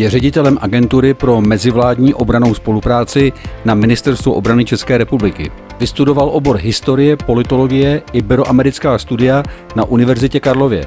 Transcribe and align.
Je 0.00 0.10
ředitelem 0.10 0.58
agentury 0.60 1.14
pro 1.14 1.40
mezivládní 1.40 2.14
obranou 2.14 2.54
spolupráci 2.54 3.32
na 3.64 3.74
Ministerstvu 3.74 4.32
obrany 4.32 4.64
České 4.64 4.98
republiky. 4.98 5.50
Vystudoval 5.80 6.30
obor 6.32 6.56
historie, 6.56 7.16
politologie, 7.16 8.02
iberoamerická 8.12 8.98
studia 8.98 9.42
na 9.76 9.84
Univerzitě 9.84 10.40
Karlově. 10.40 10.86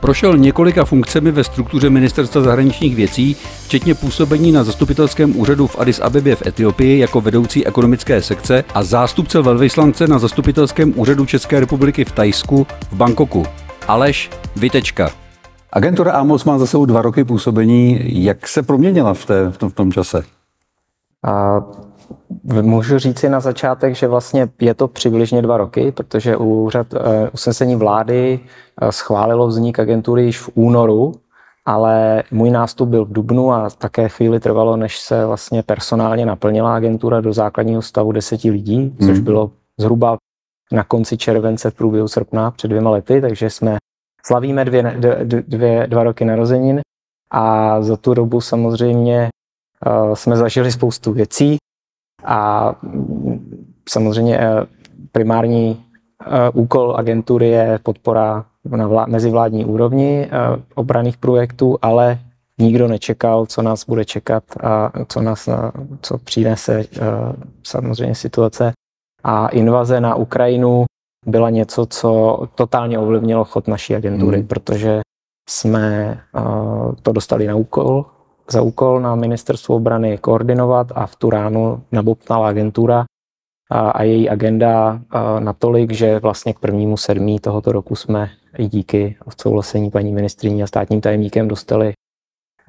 Prošel 0.00 0.38
několika 0.38 0.84
funkcemi 0.84 1.30
ve 1.30 1.44
struktuře 1.44 1.90
Ministerstva 1.90 2.42
zahraničních 2.42 2.96
věcí, 2.96 3.36
včetně 3.64 3.94
působení 3.94 4.52
na 4.52 4.64
zastupitelském 4.64 5.36
úřadu 5.36 5.66
v 5.66 5.78
Addis 5.78 6.00
Abebě 6.00 6.36
v 6.36 6.46
Etiopii 6.46 6.98
jako 6.98 7.20
vedoucí 7.20 7.66
ekonomické 7.66 8.22
sekce 8.22 8.64
a 8.74 8.82
zástupce 8.82 9.42
velvyslance 9.42 10.08
na 10.08 10.18
zastupitelském 10.18 10.92
úřadu 10.96 11.26
České 11.26 11.60
republiky 11.60 12.04
v 12.04 12.12
Tajsku 12.12 12.66
v 12.90 12.96
Bangkoku. 12.96 13.46
Aleš 13.88 14.30
Vitečka. 14.56 15.21
Agentura 15.72 16.12
Amos 16.12 16.44
má 16.44 16.58
za 16.58 16.66
sebou 16.66 16.86
dva 16.86 17.02
roky 17.02 17.24
působení. 17.24 18.00
Jak 18.24 18.48
se 18.48 18.62
proměnila 18.62 19.14
v, 19.14 19.26
té, 19.26 19.50
v, 19.50 19.58
tom, 19.58 19.70
v 19.70 19.74
tom 19.74 19.92
čase? 19.92 20.22
A 21.24 21.62
můžu 22.62 22.98
říci 22.98 23.28
na 23.28 23.40
začátek, 23.40 23.94
že 23.94 24.08
vlastně 24.08 24.48
je 24.60 24.74
to 24.74 24.88
přibližně 24.88 25.42
dva 25.42 25.56
roky, 25.56 25.92
protože 25.92 26.36
úřad 26.36 26.86
eh, 26.94 27.30
usnesení 27.30 27.76
vlády 27.76 28.40
eh, 28.80 28.92
schválilo 28.92 29.46
vznik 29.46 29.80
agentury 29.80 30.24
již 30.24 30.38
v 30.38 30.50
únoru, 30.54 31.12
ale 31.66 32.22
můj 32.30 32.50
nástup 32.50 32.88
byl 32.88 33.04
v 33.04 33.12
Dubnu 33.12 33.52
a 33.52 33.70
také 33.70 34.08
chvíli 34.08 34.40
trvalo, 34.40 34.76
než 34.76 34.98
se 34.98 35.26
vlastně 35.26 35.62
personálně 35.62 36.26
naplnila 36.26 36.74
agentura 36.74 37.20
do 37.20 37.32
základního 37.32 37.82
stavu 37.82 38.12
deseti 38.12 38.50
lidí, 38.50 38.96
což 39.00 39.16
hmm. 39.16 39.24
bylo 39.24 39.50
zhruba 39.78 40.16
na 40.72 40.84
konci 40.84 41.16
července 41.16 41.70
v 41.70 41.74
průběhu 41.74 42.08
srpna 42.08 42.50
před 42.50 42.68
dvěma 42.68 42.90
lety, 42.90 43.20
takže 43.20 43.50
jsme 43.50 43.76
slavíme 44.26 44.64
dvě, 44.64 44.82
dvě, 45.48 45.86
dva 45.86 46.02
roky 46.02 46.24
narozenin 46.24 46.80
a 47.30 47.82
za 47.82 47.96
tu 47.96 48.14
dobu 48.14 48.40
samozřejmě 48.40 49.28
uh, 49.86 50.14
jsme 50.14 50.36
zažili 50.36 50.72
spoustu 50.72 51.12
věcí 51.12 51.56
a 52.24 52.74
samozřejmě 53.88 54.38
uh, 54.38 54.44
primární 55.12 55.84
uh, 56.54 56.62
úkol 56.62 56.96
agentury 56.96 57.48
je 57.48 57.78
podpora 57.82 58.44
na 58.64 58.86
vlá, 58.86 59.06
mezivládní 59.06 59.64
úrovni 59.64 60.30
obraných 60.74 61.16
projektů, 61.16 61.78
ale 61.82 62.18
nikdo 62.58 62.88
nečekal, 62.88 63.46
co 63.46 63.62
nás 63.62 63.86
bude 63.86 64.04
čekat 64.04 64.44
a 64.62 64.92
co 65.08 65.20
nás, 65.20 65.48
co 66.02 66.18
přinese 66.18 66.84
samozřejmě 67.62 68.14
situace 68.14 68.72
a 69.24 69.48
invaze 69.48 70.00
na 70.00 70.14
Ukrajinu 70.14 70.84
byla 71.26 71.50
něco, 71.50 71.86
co 71.86 72.38
totálně 72.54 72.98
ovlivnilo 72.98 73.44
chod 73.44 73.68
naší 73.68 73.94
agentury, 73.94 74.38
hmm. 74.38 74.46
protože 74.46 75.00
jsme 75.48 76.18
uh, 76.34 76.94
to 77.02 77.12
dostali 77.12 77.46
na 77.46 77.56
úkol, 77.56 78.04
za 78.50 78.62
úkol 78.62 79.00
na 79.00 79.14
ministerstvu 79.14 79.74
obrany 79.74 80.18
koordinovat 80.18 80.92
a 80.94 81.06
v 81.06 81.16
tu 81.16 81.30
ránu 81.30 81.82
nabopnala 81.92 82.48
agentura 82.48 83.04
a, 83.70 83.90
a 83.90 84.02
její 84.02 84.28
agenda 84.28 84.92
uh, 84.92 85.40
natolik, 85.40 85.92
že 85.92 86.18
vlastně 86.18 86.54
k 86.54 86.58
prvnímu 86.58 86.96
sedmí 86.96 87.40
tohoto 87.40 87.72
roku 87.72 87.96
jsme 87.96 88.30
i 88.58 88.68
díky 88.68 89.16
odsouhlasení 89.24 89.90
paní 89.90 90.12
ministriní 90.12 90.62
a 90.62 90.66
státním 90.66 91.00
tajemníkem 91.00 91.48
dostali 91.48 91.92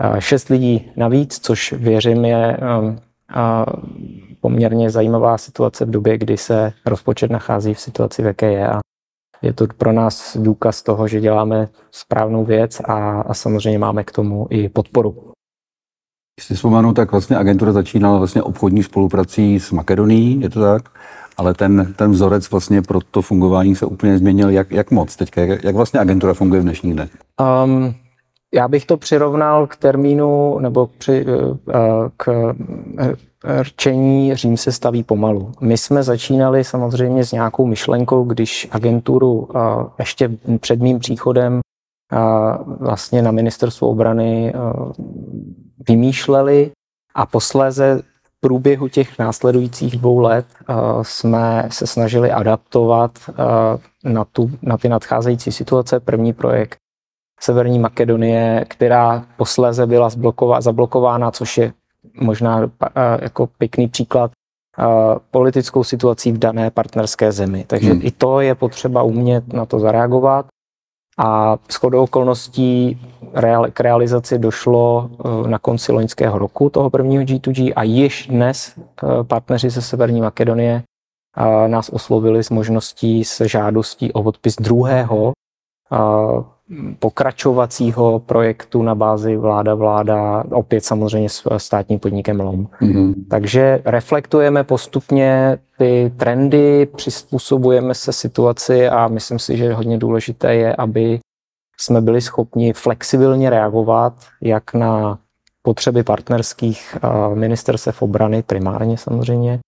uh, 0.03 0.17
šest 0.19 0.49
lidí 0.49 0.91
navíc, 0.95 1.39
což 1.39 1.73
věřím 1.73 2.25
je 2.25 2.57
poměrně 4.43 4.89
zajímavá 4.89 5.37
situace 5.37 5.85
v 5.85 5.89
době, 5.89 6.17
kdy 6.17 6.37
se 6.37 6.73
rozpočet 6.85 7.31
nachází 7.31 7.73
v 7.73 7.79
situaci, 7.79 8.21
v 8.21 8.25
jaké 8.25 8.51
je. 8.51 8.67
A 8.67 8.79
je 9.41 9.53
to 9.53 9.67
pro 9.77 9.91
nás 9.91 10.37
důkaz 10.37 10.83
toho, 10.83 11.07
že 11.07 11.21
děláme 11.21 11.67
správnou 11.91 12.45
věc 12.45 12.79
a, 12.79 13.21
a 13.21 13.33
samozřejmě 13.33 13.79
máme 13.79 14.03
k 14.03 14.11
tomu 14.11 14.47
i 14.49 14.69
podporu. 14.69 15.11
Když 16.35 16.47
si 16.47 16.55
vzpomenu, 16.55 16.93
tak 16.93 17.11
vlastně 17.11 17.37
agentura 17.37 17.71
začínala 17.71 18.17
vlastně 18.17 18.43
obchodní 18.43 18.83
spoluprací 18.83 19.59
s 19.59 19.71
Makedonií, 19.71 20.41
je 20.41 20.49
to 20.49 20.61
tak? 20.61 20.83
Ale 21.37 21.53
ten, 21.53 21.93
ten 21.95 22.11
vzorec 22.11 22.51
vlastně 22.51 22.81
pro 22.81 22.99
to 23.11 23.21
fungování 23.21 23.75
se 23.75 23.85
úplně 23.85 24.17
změnil. 24.17 24.49
Jak, 24.49 24.71
jak 24.71 24.91
moc 24.91 25.15
teďka? 25.15 25.41
Jak, 25.41 25.63
jak 25.63 25.75
vlastně 25.75 25.99
agentura 25.99 26.33
funguje 26.33 26.61
v 26.61 26.63
dnešních 26.63 26.93
dnech? 26.93 27.09
Um, 27.65 27.95
já 28.53 28.67
bych 28.67 28.85
to 28.85 28.97
přirovnal 28.97 29.67
k 29.67 29.75
termínu 29.75 30.59
nebo 30.59 30.89
při, 30.97 31.25
eh, 31.27 31.75
k 32.17 32.55
rčení 33.61 34.35
Řím 34.35 34.57
se 34.57 34.71
staví 34.71 35.03
pomalu. 35.03 35.51
My 35.61 35.77
jsme 35.77 36.03
začínali 36.03 36.63
samozřejmě 36.63 37.25
s 37.25 37.31
nějakou 37.31 37.65
myšlenkou, 37.65 38.23
když 38.23 38.67
agenturu 38.71 39.47
ještě 39.99 40.29
před 40.59 40.81
mým 40.81 40.99
příchodem 40.99 41.59
vlastně 42.79 43.21
na 43.21 43.31
ministerstvu 43.31 43.87
obrany 43.87 44.53
vymýšleli 45.87 46.71
a 47.15 47.25
posléze 47.25 48.01
v 48.23 48.39
průběhu 48.39 48.87
těch 48.87 49.19
následujících 49.19 49.97
dvou 49.97 50.19
let 50.19 50.45
jsme 51.01 51.67
se 51.71 51.87
snažili 51.87 52.31
adaptovat 52.31 53.11
na, 54.03 54.25
tu, 54.25 54.51
na 54.61 54.77
ty 54.77 54.89
nadcházející 54.89 55.51
situace. 55.51 55.99
První 55.99 56.33
projekt 56.33 56.77
Severní 57.39 57.79
Makedonie, 57.79 58.65
která 58.67 59.25
posléze 59.37 59.87
byla 59.87 60.09
zablokována, 60.59 61.31
což 61.31 61.57
je 61.57 61.73
možná 62.21 62.71
jako 63.21 63.47
pěkný 63.47 63.87
příklad 63.87 64.31
politickou 65.31 65.83
situací 65.83 66.31
v 66.31 66.37
dané 66.37 66.71
partnerské 66.71 67.31
zemi. 67.31 67.65
Takže 67.67 67.91
hmm. 67.91 68.01
i 68.03 68.11
to 68.11 68.39
je 68.39 68.55
potřeba 68.55 69.03
umět 69.03 69.53
na 69.53 69.65
to 69.65 69.79
zareagovat. 69.79 70.45
A 71.17 71.57
shodou 71.71 72.03
okolností 72.03 73.01
k 73.73 73.79
realizaci 73.79 74.39
došlo 74.39 75.09
eh, 75.11 75.47
na 75.47 75.59
konci 75.59 75.91
loňského 75.91 76.37
roku 76.37 76.69
toho 76.69 76.89
prvního 76.89 77.23
G2G 77.23 77.73
a 77.75 77.83
již 77.83 78.27
dnes 78.27 78.79
partneři 79.27 79.69
ze 79.69 79.81
Severní 79.81 80.21
Makedonie 80.21 80.83
nás 81.67 81.89
oslovili 81.89 82.43
s 82.43 82.49
možností, 82.49 83.23
s 83.23 83.45
žádostí 83.45 84.13
o 84.13 84.23
podpis 84.23 84.55
druhého 84.55 85.33
pokračovacího 86.99 88.19
projektu 88.19 88.83
na 88.83 88.95
bázi 88.95 89.37
vláda-vláda, 89.37 90.43
opět 90.51 90.85
samozřejmě 90.85 91.29
s 91.29 91.57
státním 91.57 91.99
podnikem 91.99 92.39
LOM. 92.39 92.67
Mm-hmm. 92.81 93.13
Takže 93.29 93.81
reflektujeme 93.85 94.63
postupně 94.63 95.57
ty 95.77 96.11
trendy, 96.17 96.85
přizpůsobujeme 96.95 97.93
se 97.93 98.13
situaci 98.13 98.87
a 98.87 99.07
myslím 99.07 99.39
si, 99.39 99.57
že 99.57 99.73
hodně 99.73 99.97
důležité 99.97 100.55
je, 100.55 100.75
aby 100.75 101.19
jsme 101.79 102.01
byli 102.01 102.21
schopni 102.21 102.73
flexibilně 102.73 103.49
reagovat 103.49 104.13
jak 104.41 104.73
na 104.73 105.19
potřeby 105.61 106.03
partnerských 106.03 106.97
ministerstev 107.33 108.01
obrany, 108.01 108.43
primárně 108.43 108.97
samozřejmě, 108.97 109.59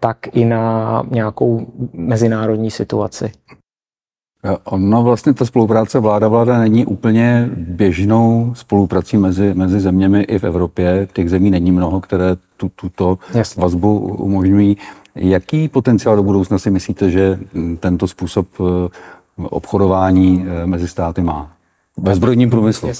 tak 0.00 0.36
i 0.36 0.44
na 0.44 1.02
nějakou 1.10 1.66
mezinárodní 1.92 2.70
situaci. 2.70 3.32
Ono 4.64 5.02
vlastně 5.02 5.34
ta 5.34 5.44
spolupráce 5.44 6.00
vláda-vláda 6.00 6.58
není 6.58 6.86
úplně 6.86 7.50
běžnou 7.56 8.52
spoluprací 8.54 9.16
mezi, 9.16 9.54
mezi 9.54 9.80
zeměmi 9.80 10.22
i 10.22 10.38
v 10.38 10.44
Evropě. 10.44 11.08
Těch 11.12 11.30
zemí 11.30 11.50
není 11.50 11.72
mnoho, 11.72 12.00
které 12.00 12.36
tu, 12.56 12.68
tuto 12.68 13.18
Jasně. 13.34 13.62
vazbu 13.62 13.98
umožňují. 13.98 14.76
Jaký 15.14 15.68
potenciál 15.68 16.16
do 16.16 16.22
budoucna 16.22 16.58
si 16.58 16.70
myslíte, 16.70 17.10
že 17.10 17.38
tento 17.80 18.08
způsob 18.08 18.46
eh, 18.60 18.64
obchodování 19.42 20.46
eh, 20.48 20.66
mezi 20.66 20.88
státy 20.88 21.22
má? 21.22 21.52
Ve 21.98 22.14
zbrojním 22.14 22.50
průmyslu. 22.50 22.90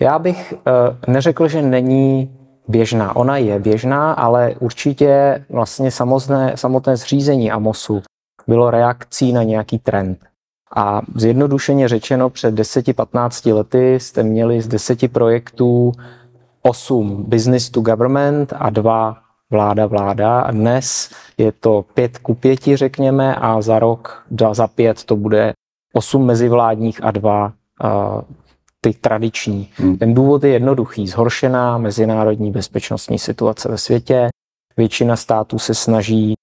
Já 0.00 0.18
bych 0.18 0.54
uh, 0.54 1.14
neřekl, 1.14 1.48
že 1.48 1.62
není 1.62 2.30
běžná. 2.68 3.16
Ona 3.16 3.36
je 3.36 3.58
běžná, 3.58 4.12
ale 4.12 4.54
určitě 4.60 5.44
vlastně 5.50 5.90
samotné, 5.90 6.52
samotné 6.54 6.96
zřízení 6.96 7.50
AMOSu 7.50 8.02
bylo 8.46 8.70
reakcí 8.70 9.32
na 9.32 9.42
nějaký 9.42 9.78
trend. 9.78 10.18
A 10.76 11.02
zjednodušeně 11.14 11.88
řečeno, 11.88 12.30
před 12.30 12.54
10-15 12.54 13.54
lety 13.54 13.94
jste 14.00 14.22
měli 14.22 14.60
z 14.60 14.68
10 14.68 15.12
projektů 15.12 15.92
8 16.62 17.24
business 17.28 17.70
to 17.70 17.80
government 17.80 18.52
a 18.56 18.70
2 18.70 19.16
vláda 19.50 19.86
vláda. 19.86 20.40
A 20.40 20.50
dnes 20.50 21.10
je 21.38 21.52
to 21.52 21.84
5 21.94 22.18
ku 22.18 22.34
5, 22.34 22.60
řekněme, 22.74 23.34
a 23.34 23.62
za 23.62 23.78
rok, 23.78 24.26
za 24.52 24.66
pět 24.66 25.04
to 25.04 25.16
bude 25.16 25.52
8 25.94 26.26
mezivládních 26.26 27.04
a 27.04 27.10
2 27.10 27.52
uh, 27.84 27.90
ty 28.80 28.94
tradiční. 28.94 29.70
Hmm. 29.76 29.96
Ten 29.96 30.14
důvod 30.14 30.44
je 30.44 30.50
jednoduchý. 30.50 31.06
Zhoršená 31.06 31.78
mezinárodní 31.78 32.50
bezpečnostní 32.50 33.18
situace 33.18 33.68
ve 33.68 33.78
světě. 33.78 34.28
Většina 34.76 35.16
států 35.16 35.58
se 35.58 35.74
snaží 35.74 36.34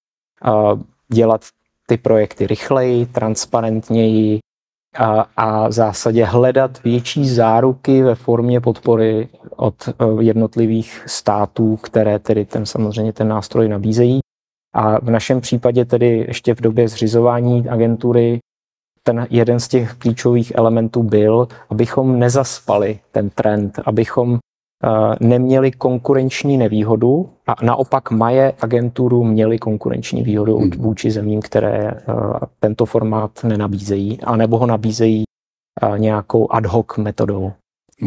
uh, 0.46 0.80
dělat 1.12 1.44
ty 1.90 1.96
projekty 1.96 2.46
rychleji, 2.46 3.06
transparentněji 3.06 4.38
a, 4.98 5.26
a 5.36 5.68
v 5.68 5.72
zásadě 5.72 6.24
hledat 6.24 6.82
větší 6.82 7.28
záruky 7.28 8.02
ve 8.02 8.14
formě 8.14 8.60
podpory 8.60 9.28
od 9.56 9.88
e, 9.88 9.92
jednotlivých 10.22 11.02
států, 11.06 11.76
které 11.76 12.18
tedy 12.18 12.44
ten 12.44 12.66
samozřejmě 12.66 13.12
ten 13.12 13.28
nástroj 13.28 13.68
nabízejí. 13.68 14.20
A 14.74 15.00
v 15.00 15.10
našem 15.10 15.40
případě 15.40 15.84
tedy 15.84 16.24
ještě 16.28 16.54
v 16.54 16.60
době 16.60 16.88
zřizování 16.88 17.68
agentury 17.68 18.38
ten 19.02 19.26
jeden 19.30 19.60
z 19.60 19.68
těch 19.68 19.94
klíčových 19.94 20.52
elementů 20.54 21.02
byl, 21.02 21.48
abychom 21.70 22.18
nezaspali 22.18 23.00
ten 23.12 23.30
trend, 23.30 23.78
abychom 23.84 24.38
neměli 25.20 25.70
konkurenční 25.70 26.56
nevýhodu 26.56 27.28
a 27.46 27.64
naopak 27.64 28.10
maje 28.10 28.52
agenturu 28.60 29.24
měli 29.24 29.58
konkurenční 29.58 30.22
výhodu 30.22 30.58
hmm. 30.58 30.70
vůči 30.70 31.10
zemím, 31.10 31.40
které 31.40 31.94
tento 32.60 32.86
formát 32.86 33.44
nenabízejí, 33.44 34.20
anebo 34.20 34.58
ho 34.58 34.66
nabízejí 34.66 35.24
nějakou 35.96 36.52
ad 36.52 36.66
hoc 36.66 36.86
metodou. 36.98 37.52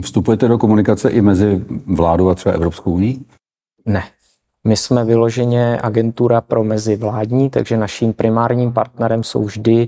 Vstupujete 0.02 0.48
do 0.48 0.58
komunikace 0.58 1.10
i 1.10 1.22
mezi 1.22 1.66
vládou 1.86 2.30
a 2.30 2.36
třeba 2.36 2.56
Evropskou 2.56 2.92
unii? 2.92 3.20
Ne. 3.86 4.04
My 4.68 4.78
jsme 4.78 5.06
vyloženě 5.06 5.80
agentura 5.82 6.42
pro 6.42 6.64
mezivládní, 6.64 7.50
takže 7.50 7.78
naším 7.78 8.14
primárním 8.14 8.74
partnerem 8.74 9.24
jsou 9.24 9.44
vždy 9.44 9.88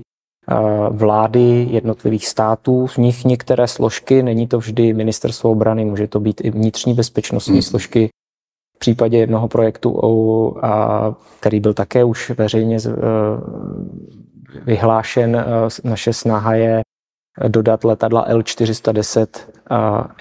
vlády 0.90 1.66
jednotlivých 1.70 2.28
států, 2.28 2.86
v 2.86 2.96
nich 2.98 3.24
některé 3.24 3.68
složky, 3.68 4.22
není 4.22 4.46
to 4.46 4.58
vždy 4.58 4.92
ministerstvo 4.92 5.50
obrany, 5.50 5.84
může 5.84 6.06
to 6.06 6.20
být 6.20 6.40
i 6.44 6.50
vnitřní 6.50 6.94
bezpečnostní 6.94 7.54
hmm. 7.54 7.62
složky. 7.62 8.08
V 8.76 8.78
případě 8.78 9.18
jednoho 9.18 9.48
projektu, 9.48 10.00
který 11.40 11.60
byl 11.60 11.74
také 11.74 12.04
už 12.04 12.30
veřejně 12.30 12.76
eh, 12.76 12.90
vyhlášen, 14.64 15.36
eh, 15.36 15.44
naše 15.88 16.12
snaha 16.12 16.54
je 16.54 16.80
dodat 17.48 17.84
letadla 17.84 18.28
L410 18.28 19.26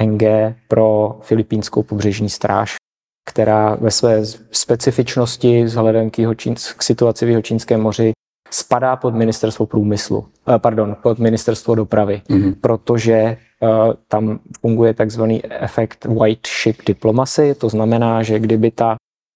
NG 0.05 0.23
pro 0.67 1.17
filipínskou 1.21 1.83
pobřežní 1.83 2.29
stráž, 2.29 2.75
která 3.29 3.75
ve 3.75 3.91
své 3.91 4.25
specifičnosti 4.51 5.63
vzhledem 5.63 6.09
k, 6.09 6.17
k 6.77 6.83
situaci 6.83 7.25
v 7.25 7.29
Jihočínském 7.29 7.81
moři 7.81 8.11
spadá 8.55 8.95
pod 8.95 9.15
ministerstvo 9.15 9.65
průmyslu, 9.65 10.25
eh, 10.55 10.59
pardon, 10.59 10.95
pod 11.03 11.19
ministerstvo 11.19 11.75
dopravy, 11.75 12.21
mm-hmm. 12.29 12.55
protože 12.61 13.37
uh, 13.61 13.93
tam 14.07 14.39
funguje 14.61 14.93
takzvaný 14.93 15.45
efekt 15.45 16.05
white 16.05 16.47
ship 16.63 16.77
diplomacy, 16.85 17.55
to 17.55 17.69
znamená, 17.69 18.23
že 18.23 18.39
kdyby 18.39 18.71
ta 18.71 18.95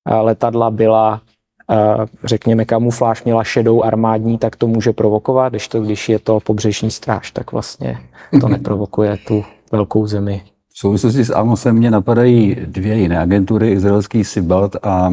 uh, 0.10 0.22
letadla 0.22 0.72
byla 0.72 1.22
řekněme, 2.24 2.66
kamufláž 2.66 3.24
měla 3.24 3.44
šedou 3.44 3.84
armádní, 3.84 4.38
tak 4.38 4.56
to 4.56 4.68
může 4.68 4.94
provokovat, 4.94 5.54
když 5.54 5.68
to, 5.68 5.82
když 5.82 6.10
je 6.10 6.20
to 6.20 6.40
pobřežní 6.40 6.92
stráž, 6.92 7.32
tak 7.32 7.52
vlastně 7.52 7.98
to 8.32 8.38
mhm. 8.48 8.52
neprovokuje 8.52 9.18
tu 9.28 9.46
velkou 9.72 10.08
zemi. 10.08 10.42
V 10.80 10.82
souvislosti 10.82 11.26
s 11.26 11.36
Amosem 11.36 11.76
mě 11.76 11.92
napadají 11.92 12.56
dvě 12.66 12.96
jiné 12.96 13.20
agentury, 13.20 13.72
izraelský 13.72 14.24
Sibalt 14.24 14.76
a 14.84 15.10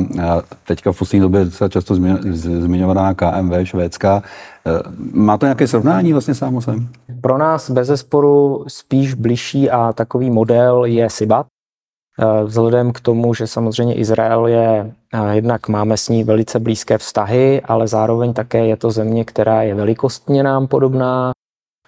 teďka 0.66 0.92
v 0.92 0.98
poslední 0.98 1.20
době 1.20 1.44
docela 1.44 1.68
často 1.68 1.94
zmiňovaná 2.34 3.14
KMV 3.14 3.52
švédská. 3.62 4.22
E, 4.66 4.70
má 5.12 5.38
to 5.38 5.46
nějaké 5.46 5.66
srovnání 5.66 6.12
vlastně 6.12 6.34
s 6.34 6.42
Amosem? 6.42 6.88
Pro 7.20 7.38
nás 7.38 7.70
bez 7.70 7.86
zesporu 7.86 8.64
spíš 8.68 9.14
blížší 9.14 9.70
a 9.70 9.92
takový 9.92 10.30
model 10.30 10.84
je 10.84 11.10
Sibat. 11.10 11.46
E, 11.46 12.44
vzhledem 12.44 12.92
k 12.92 13.00
tomu, 13.00 13.34
že 13.34 13.46
samozřejmě 13.46 13.94
Izrael 13.94 14.46
je, 14.46 14.92
e, 15.14 15.34
jednak 15.34 15.68
máme 15.68 15.96
s 15.96 16.08
ní 16.08 16.24
velice 16.24 16.60
blízké 16.60 16.98
vztahy, 16.98 17.62
ale 17.64 17.88
zároveň 17.88 18.32
také 18.32 18.66
je 18.66 18.76
to 18.76 18.90
země, 18.90 19.24
která 19.24 19.62
je 19.62 19.74
velikostně 19.74 20.42
nám 20.42 20.66
podobná, 20.66 21.32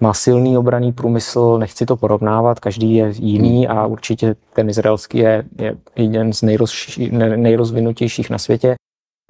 má 0.00 0.14
silný 0.14 0.58
obraný 0.58 0.92
průmysl, 0.92 1.58
nechci 1.58 1.86
to 1.86 1.96
porovnávat, 1.96 2.60
každý 2.60 2.94
je 2.94 3.12
jiný 3.18 3.66
hmm. 3.66 3.78
a 3.78 3.86
určitě 3.86 4.36
ten 4.52 4.70
izraelský 4.70 5.18
je, 5.18 5.44
je 5.58 5.76
jeden 5.96 6.32
z 6.32 6.42
nejrozvinutějších 7.36 8.30
na 8.30 8.38
světě, 8.38 8.74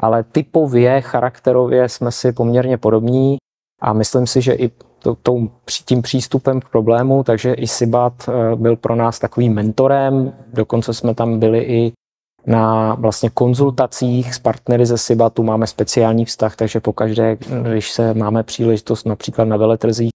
ale 0.01 0.25
typově, 0.25 1.01
charakterově 1.01 1.89
jsme 1.89 2.13
si 2.13 2.33
poměrně 2.33 2.79
podobní 2.79 3.37
a 3.83 3.93
myslím 3.93 4.27
si, 4.27 4.43
že 4.43 4.53
i 4.53 4.71
to, 4.99 5.15
to, 5.15 5.49
tím 5.85 6.03
přístupem 6.03 6.61
k 6.61 6.69
problému, 6.69 7.23
takže 7.25 7.55
i 7.55 7.67
Sibat 7.67 8.29
eh, 8.29 8.57
byl 8.57 8.77
pro 8.77 8.97
nás 8.97 9.19
takovým 9.19 9.55
mentorem, 9.55 10.33
dokonce 10.53 10.95
jsme 10.95 11.15
tam 11.15 11.39
byli 11.39 11.59
i 11.59 11.93
na 12.47 12.95
vlastně 12.95 13.31
konzultacích 13.31 14.35
s 14.35 14.39
partnery 14.39 14.87
ze 14.87 14.99
Sibatu. 14.99 15.43
Máme 15.43 15.67
speciální 15.67 16.25
vztah, 16.25 16.57
takže 16.57 16.81
pokaždé, 16.81 17.37
když 17.63 17.91
se 17.91 18.15
máme 18.15 18.43
příležitost 18.43 19.07
například 19.07 19.45
na 19.45 19.57
veletrzích 19.57 20.11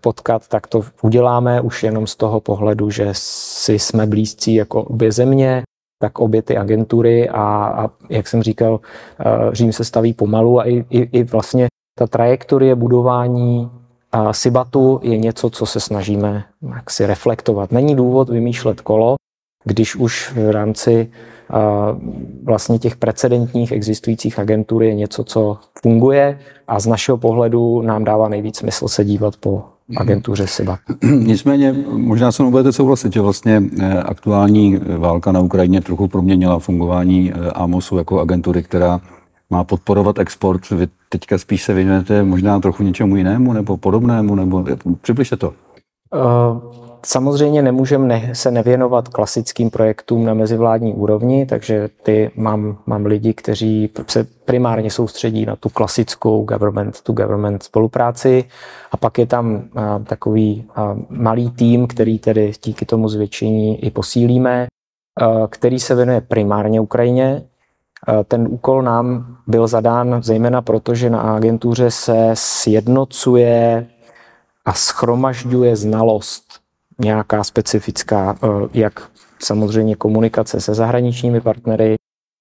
potkat, 0.00 0.48
tak 0.48 0.66
to 0.66 0.82
uděláme 1.02 1.60
už 1.60 1.82
jenom 1.82 2.06
z 2.06 2.16
toho 2.16 2.40
pohledu, 2.40 2.90
že 2.90 3.08
si 3.12 3.78
jsme 3.78 4.06
blízcí 4.06 4.54
jako 4.54 4.82
obě 4.82 5.12
země, 5.12 5.62
tak 6.02 6.18
obě 6.18 6.42
ty 6.42 6.56
agentury 6.56 7.28
a, 7.28 7.42
a 7.44 7.90
jak 8.10 8.28
jsem 8.28 8.42
říkal, 8.42 8.80
Řím 9.52 9.72
se 9.72 9.84
staví 9.84 10.12
pomalu 10.12 10.60
a 10.60 10.68
i, 10.68 10.84
i, 10.90 10.98
i 10.98 11.24
vlastně 11.24 11.66
ta 11.98 12.06
trajektorie 12.06 12.74
budování 12.74 13.70
a 14.12 14.32
Sibatu 14.32 15.00
je 15.02 15.18
něco, 15.18 15.50
co 15.50 15.66
se 15.66 15.80
snažíme 15.80 16.44
si 16.88 17.06
reflektovat. 17.06 17.72
Není 17.72 17.96
důvod 17.96 18.28
vymýšlet 18.28 18.80
kolo, 18.80 19.16
když 19.64 19.96
už 19.96 20.32
v 20.32 20.50
rámci 20.50 21.10
vlastně 22.44 22.78
těch 22.78 22.96
precedentních 22.96 23.72
existujících 23.72 24.38
agentur 24.38 24.82
je 24.82 24.94
něco, 24.94 25.24
co 25.24 25.58
funguje 25.82 26.38
a 26.68 26.80
z 26.80 26.86
našeho 26.86 27.18
pohledu 27.18 27.82
nám 27.82 28.04
dává 28.04 28.28
nejvíc 28.28 28.56
smysl 28.56 28.88
se 28.88 29.04
dívat 29.04 29.36
po 29.36 29.64
agentuře 29.96 30.46
SIBA. 30.46 30.78
Nicméně, 31.02 31.74
možná 31.88 32.32
se 32.32 32.42
budete 32.42 32.72
souhlasit, 32.72 33.12
že 33.12 33.20
vlastně 33.20 33.62
eh, 33.80 34.02
aktuální 34.02 34.80
válka 34.98 35.32
na 35.32 35.40
Ukrajině 35.40 35.80
trochu 35.80 36.08
proměnila 36.08 36.58
fungování 36.58 37.32
eh, 37.32 37.50
AMOSu 37.50 37.98
jako 37.98 38.20
agentury, 38.20 38.62
která 38.62 39.00
má 39.50 39.64
podporovat 39.64 40.18
export. 40.18 40.70
Vy 40.70 40.88
teďka 41.08 41.38
spíš 41.38 41.62
se 41.62 41.74
věnujete 41.74 42.22
možná 42.22 42.60
trochu 42.60 42.82
něčemu 42.82 43.16
jinému 43.16 43.52
nebo 43.52 43.76
podobnému, 43.76 44.34
nebo 44.34 44.64
přibližte 45.02 45.36
to. 45.36 45.52
Uh, 46.14 46.87
Samozřejmě 47.06 47.62
nemůžeme 47.62 48.06
ne, 48.06 48.34
se 48.34 48.50
nevěnovat 48.50 49.08
klasickým 49.08 49.70
projektům 49.70 50.24
na 50.24 50.34
mezivládní 50.34 50.94
úrovni, 50.94 51.46
takže 51.46 51.88
ty 52.02 52.30
mám, 52.36 52.78
mám 52.86 53.06
lidi, 53.06 53.34
kteří 53.34 53.90
se 54.06 54.26
primárně 54.44 54.90
soustředí 54.90 55.46
na 55.46 55.56
tu 55.56 55.68
klasickou 55.68 56.44
government-to-government 56.44 57.62
spolupráci 57.62 58.44
a 58.90 58.96
pak 58.96 59.18
je 59.18 59.26
tam 59.26 59.68
a, 59.74 59.98
takový 59.98 60.64
a, 60.74 60.96
malý 61.08 61.50
tým, 61.50 61.86
který 61.86 62.18
tedy 62.18 62.52
díky 62.64 62.84
tomu 62.84 63.08
zvětšení 63.08 63.84
i 63.84 63.90
posílíme, 63.90 64.66
a, 65.20 65.46
který 65.48 65.80
se 65.80 65.94
věnuje 65.94 66.20
primárně 66.20 66.80
Ukrajině. 66.80 67.42
Ten 68.28 68.48
úkol 68.50 68.82
nám 68.82 69.36
byl 69.46 69.66
zadán 69.66 70.22
zejména 70.22 70.62
proto, 70.62 70.94
že 70.94 71.10
na 71.10 71.20
agentuře 71.20 71.90
se 71.90 72.30
sjednocuje 72.34 73.86
a 74.64 74.72
schromažďuje 74.72 75.76
znalost 75.76 76.67
nějaká 77.00 77.44
specifická, 77.44 78.38
eh, 78.42 78.48
jak 78.74 79.10
samozřejmě 79.38 79.96
komunikace 79.96 80.60
se 80.60 80.74
zahraničními 80.74 81.40
partnery, 81.40 81.96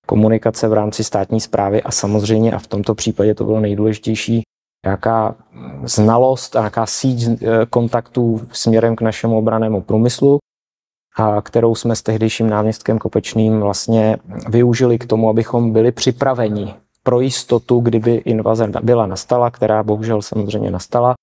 komunikace 0.06 0.68
v 0.68 0.74
rámci 0.74 1.04
státní 1.04 1.42
zprávy 1.42 1.84
a 1.84 1.92
samozřejmě, 1.92 2.52
a 2.52 2.60
v 2.60 2.68
tomto 2.68 2.96
případě 2.96 3.36
to 3.36 3.44
bylo 3.44 3.60
nejdůležitější, 3.60 4.42
nějaká 4.86 5.36
znalost 5.84 6.56
a 6.56 6.60
nějaká 6.60 6.86
síť 6.86 7.28
eh, 7.28 7.66
kontaktů 7.70 8.42
směrem 8.52 8.96
k 8.96 9.02
našemu 9.02 9.38
obranému 9.38 9.82
průmyslu, 9.82 10.38
a 11.18 11.42
kterou 11.42 11.76
jsme 11.76 11.96
s 11.96 12.02
tehdejším 12.02 12.50
náměstkem 12.50 13.00
Kopečným 13.00 13.60
vlastně 13.60 14.18
využili 14.50 14.98
k 14.98 15.06
tomu, 15.06 15.30
abychom 15.30 15.74
byli 15.74 15.92
připraveni 15.92 16.74
pro 17.04 17.20
jistotu, 17.20 17.80
kdyby 17.80 18.16
invaze 18.16 18.68
byla 18.82 19.06
nastala, 19.06 19.52
která 19.52 19.84
bohužel 19.84 20.22
samozřejmě 20.22 20.72
nastala, 20.72 21.16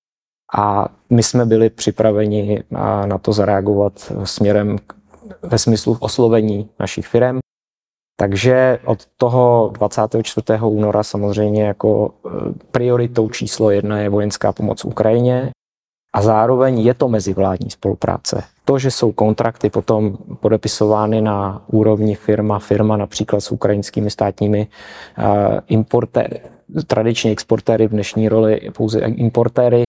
a 0.55 0.89
my 1.11 1.23
jsme 1.23 1.47
byli 1.47 1.71
připraveni 1.71 2.63
na 3.07 3.19
to 3.19 3.33
zareagovat 3.33 4.13
směrem 4.25 4.79
ve 5.43 5.59
smyslu 5.59 5.97
oslovení 6.01 6.69
našich 6.81 7.07
firm. 7.07 7.39
Takže 8.17 8.79
od 8.85 8.99
toho 9.17 9.71
24. 9.75 10.45
února 10.63 11.03
samozřejmě 11.03 11.65
jako 11.65 12.11
e, 12.11 12.31
prioritou 12.71 13.29
číslo 13.29 13.71
jedna 13.71 13.99
je 13.99 14.09
vojenská 14.09 14.53
pomoc 14.53 14.85
Ukrajině 14.85 15.51
a 16.15 16.23
zároveň 16.23 16.81
je 16.81 16.95
to 16.95 17.09
mezivládní 17.09 17.71
spolupráce. 17.71 18.43
To, 18.65 18.79
že 18.79 18.91
jsou 18.91 19.13
kontrakty 19.13 19.71
potom 19.71 20.19
podepisovány 20.41 21.21
na 21.21 21.63
úrovni 21.67 22.15
firma, 22.15 22.59
firma 22.59 22.97
například 22.97 23.41
s 23.41 23.53
ukrajinskými 23.53 24.11
státními 24.11 24.61
e, 24.61 24.67
importéry, 25.67 26.41
tradiční 26.87 27.31
exportéry 27.31 27.89
v 27.89 27.91
dnešní 27.91 28.29
roli 28.29 28.61
pouze 28.77 29.01
importéry, 29.01 29.83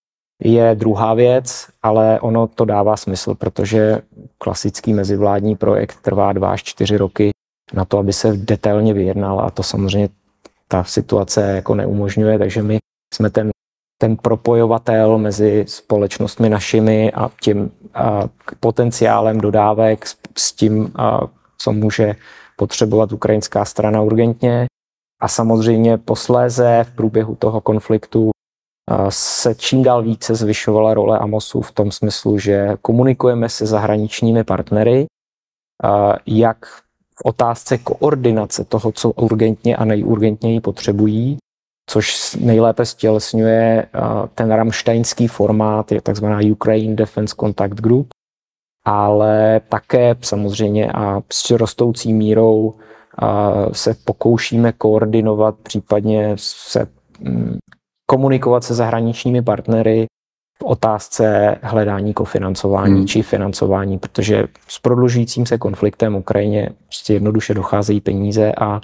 je 0.43 0.75
druhá 0.75 1.13
věc, 1.13 1.67
ale 1.83 2.19
ono 2.19 2.47
to 2.47 2.65
dává 2.65 2.97
smysl, 2.97 3.35
protože 3.35 4.01
klasický 4.37 4.93
mezivládní 4.93 5.55
projekt 5.55 5.97
trvá 6.01 6.33
dva 6.33 6.51
až 6.51 6.63
čtyři 6.63 6.97
roky 6.97 7.29
na 7.73 7.85
to, 7.85 7.97
aby 7.97 8.13
se 8.13 8.33
detailně 8.37 8.93
vyjednal 8.93 9.39
a 9.39 9.49
to 9.49 9.63
samozřejmě 9.63 10.09
ta 10.67 10.83
situace 10.83 11.41
jako 11.41 11.75
neumožňuje, 11.75 12.39
takže 12.39 12.61
my 12.63 12.77
jsme 13.13 13.29
ten, 13.29 13.49
ten 14.01 14.17
propojovatel 14.17 15.17
mezi 15.17 15.65
společnostmi 15.67 16.49
našimi 16.49 17.11
a 17.11 17.31
tím 17.41 17.71
a, 17.93 18.21
potenciálem 18.59 19.41
dodávek 19.41 20.07
s, 20.07 20.17
s 20.37 20.53
tím, 20.53 20.91
a, 20.95 21.21
co 21.57 21.71
může 21.71 22.15
potřebovat 22.55 23.11
ukrajinská 23.11 23.65
strana 23.65 24.01
urgentně. 24.01 24.65
A 25.21 25.27
samozřejmě 25.27 25.97
posléze 25.97 26.85
v 26.89 26.95
průběhu 26.95 27.35
toho 27.35 27.61
konfliktu 27.61 28.31
se 29.09 29.55
čím 29.55 29.83
dál 29.83 30.03
více 30.03 30.35
zvyšovala 30.35 30.93
role 30.93 31.19
Amosu 31.19 31.61
v 31.61 31.71
tom 31.71 31.91
smyslu, 31.91 32.39
že 32.39 32.77
komunikujeme 32.81 33.49
se 33.49 33.65
zahraničními 33.65 34.43
partnery 34.43 35.05
jak 36.25 36.65
v 37.19 37.21
otázce 37.23 37.77
koordinace 37.77 38.65
toho, 38.65 38.91
co 38.91 39.11
urgentně 39.11 39.75
a 39.75 39.85
nejurgentněji 39.85 40.59
potřebují, 40.59 41.37
což 41.89 42.35
nejlépe 42.35 42.85
stělesňuje 42.85 43.87
ten 44.35 44.51
ramštejnský 44.51 45.27
formát, 45.27 45.91
je 45.91 46.01
takzvaná 46.01 46.39
Ukraine 46.51 46.95
Defense 46.95 47.35
Contact 47.39 47.81
Group, 47.81 48.07
ale 48.85 49.61
také 49.69 50.15
samozřejmě 50.21 50.91
a 50.91 51.21
s 51.33 51.49
rostoucí 51.49 52.13
mírou 52.13 52.73
se 53.71 53.95
pokoušíme 54.05 54.71
koordinovat, 54.71 55.55
případně 55.63 56.33
se 56.39 56.87
mm, 57.19 57.57
komunikovat 58.05 58.63
se 58.63 58.73
zahraničními 58.73 59.41
partnery 59.41 60.05
v 60.59 60.63
otázce 60.63 61.57
hledání 61.61 62.13
kofinancování 62.13 62.95
hmm. 62.95 63.07
či 63.07 63.21
financování, 63.21 63.99
protože 63.99 64.43
s 64.67 64.79
prodlužujícím 64.79 65.45
se 65.45 65.57
konfliktem 65.57 66.13
v 66.13 66.17
Ukrajině 66.17 66.69
prostě 66.85 67.13
jednoduše 67.13 67.53
docházejí 67.53 68.01
peníze 68.01 68.51
a, 68.51 68.81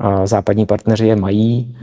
a 0.00 0.26
západní 0.26 0.66
partneři 0.66 1.06
je 1.06 1.16
mají. 1.16 1.78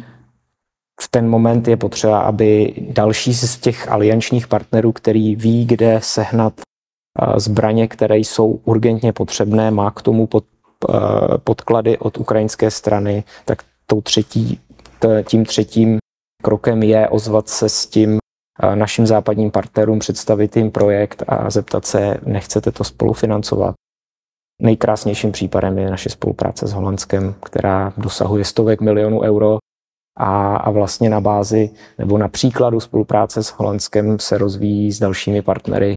V 1.01 1.07
ten 1.07 1.29
moment 1.29 1.67
je 1.67 1.77
potřeba, 1.77 2.19
aby 2.19 2.73
další 2.89 3.33
z 3.33 3.57
těch 3.57 3.91
aliančních 3.91 4.47
partnerů, 4.47 4.91
který 4.91 5.35
ví, 5.35 5.65
kde 5.65 5.99
sehnat 6.03 6.53
zbraně, 7.35 7.87
které 7.87 8.17
jsou 8.17 8.51
urgentně 8.51 9.13
potřebné, 9.13 9.71
má 9.71 9.91
k 9.91 10.01
tomu 10.01 10.27
pod, 10.27 10.45
podklady 11.43 11.97
od 11.97 12.17
ukrajinské 12.17 12.71
strany, 12.71 13.23
tak 13.45 13.63
tou 13.85 14.01
třetí, 14.01 14.59
tím 15.23 15.45
třetím 15.45 15.99
krokem 16.43 16.83
je 16.83 17.09
ozvat 17.09 17.49
se 17.49 17.69
s 17.69 17.87
tím 17.87 18.17
našim 18.75 19.07
západním 19.07 19.51
partnerům, 19.51 19.99
představit 19.99 20.57
jim 20.57 20.71
projekt 20.71 21.23
a 21.27 21.49
zeptat 21.49 21.85
se, 21.85 22.17
nechcete 22.25 22.71
to 22.71 22.83
spolufinancovat. 22.83 23.75
Nejkrásnějším 24.61 25.31
případem 25.31 25.77
je 25.77 25.89
naše 25.89 26.09
spolupráce 26.09 26.67
s 26.67 26.73
Holandskem, 26.73 27.35
která 27.45 27.93
dosahuje 27.97 28.45
stovek 28.45 28.81
milionů 28.81 29.21
euro 29.21 29.57
a, 30.17 30.55
a 30.55 30.71
vlastně 30.71 31.09
na 31.09 31.21
bázi 31.21 31.69
nebo 31.97 32.17
na 32.17 32.27
příkladu 32.27 32.79
spolupráce 32.79 33.43
s 33.43 33.49
Holandskem 33.49 34.19
se 34.19 34.37
rozvíjí 34.37 34.91
s 34.91 34.99
dalšími 34.99 35.41
partnery, 35.41 35.95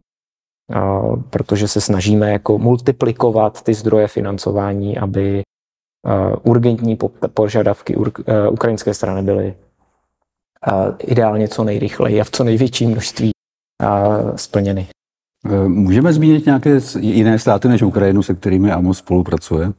a, 0.73 1.01
protože 1.29 1.67
se 1.67 1.81
snažíme 1.81 2.31
jako 2.31 2.57
multiplikovat 2.57 3.61
ty 3.61 3.73
zdroje 3.73 4.07
financování, 4.07 4.97
aby 4.97 5.41
a, 6.05 6.37
urgentní 6.43 6.97
požadavky 7.33 7.95
ur, 7.95 8.11
ukrajinské 8.51 8.93
strany 8.93 9.21
byly 9.23 9.55
ideálně 10.99 11.47
co 11.47 11.63
nejrychleji 11.63 12.21
a 12.21 12.23
v 12.23 12.31
co 12.31 12.43
největším 12.43 12.91
množství 12.91 13.31
splněny. 14.35 14.87
E, 15.45 15.67
můžeme 15.67 16.13
zmínit 16.13 16.45
nějaké 16.45 16.79
jiné 16.99 17.39
státy 17.39 17.67
než 17.67 17.81
Ukrajinu, 17.81 18.23
se 18.23 18.33
kterými 18.33 18.71
AMOS 18.71 18.97
spolupracuje? 18.97 19.71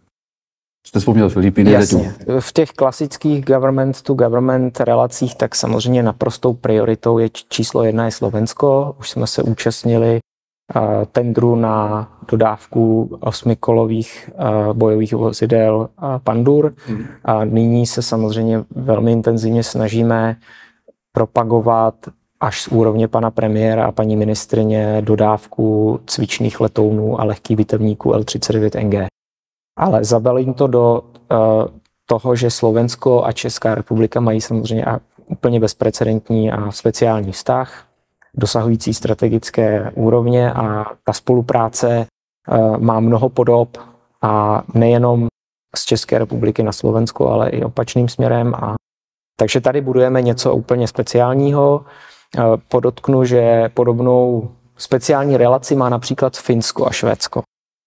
Jste 0.86 0.98
vzpomněl 0.98 1.28
Filipíny? 1.28 1.70
Jasně. 1.70 2.14
V 2.40 2.52
těch 2.52 2.70
klasických 2.70 3.44
government-to-government 3.44 4.80
relacích 4.80 5.34
tak 5.34 5.54
samozřejmě 5.54 6.02
naprostou 6.02 6.52
prioritou 6.54 7.18
je 7.18 7.28
číslo 7.48 7.84
jedna 7.84 8.04
je 8.04 8.10
Slovensko. 8.10 8.96
Už 8.98 9.10
jsme 9.10 9.26
se 9.26 9.42
účastnili 9.42 10.18
tendru 11.12 11.56
na 11.56 12.08
dodávku 12.30 13.10
osmikolových 13.20 14.30
bojových 14.72 15.14
vozidel 15.14 15.88
Pandur. 16.24 16.74
Hmm. 16.86 17.04
A 17.24 17.44
nyní 17.44 17.86
se 17.86 18.02
samozřejmě 18.02 18.64
velmi 18.70 19.12
intenzivně 19.12 19.62
snažíme 19.62 20.36
propagovat 21.12 21.94
až 22.40 22.62
z 22.62 22.68
úrovně 22.68 23.08
pana 23.08 23.30
premiéra 23.30 23.86
a 23.86 23.92
paní 23.92 24.16
ministrině 24.16 24.96
dodávku 25.00 26.00
cvičných 26.06 26.60
letounů 26.60 27.20
a 27.20 27.24
lehkých 27.24 27.56
bitevníků 27.56 28.14
L-39NG. 28.14 29.06
Ale 29.78 30.04
zabalím 30.04 30.54
to 30.54 30.66
do 30.66 31.00
uh, 31.00 31.38
toho, 32.06 32.36
že 32.36 32.50
Slovensko 32.50 33.24
a 33.24 33.32
Česká 33.32 33.74
republika 33.74 34.20
mají 34.20 34.40
samozřejmě 34.40 34.84
a 34.84 35.00
úplně 35.26 35.60
bezprecedentní 35.60 36.52
a 36.52 36.70
speciální 36.70 37.32
vztah, 37.32 37.86
dosahující 38.34 38.94
strategické 38.94 39.92
úrovně 39.94 40.52
a 40.52 40.84
ta 41.04 41.12
spolupráce 41.12 42.06
uh, 42.48 42.76
má 42.78 43.00
mnoho 43.00 43.28
podob 43.28 43.78
a 44.22 44.62
nejenom 44.74 45.26
z 45.76 45.84
České 45.84 46.18
republiky 46.18 46.62
na 46.62 46.72
Slovensko, 46.72 47.28
ale 47.28 47.50
i 47.50 47.64
opačným 47.64 48.08
směrem 48.08 48.54
a 48.54 48.74
takže 49.42 49.60
tady 49.60 49.80
budujeme 49.80 50.22
něco 50.22 50.54
úplně 50.54 50.88
speciálního. 50.88 51.84
Eh, 52.38 52.42
podotknu, 52.68 53.24
že 53.24 53.68
podobnou 53.74 54.50
speciální 54.76 55.36
relaci 55.36 55.76
má 55.76 55.88
například 55.88 56.36
Finsko 56.36 56.86
a 56.86 56.90
Švédsko. 56.90 57.42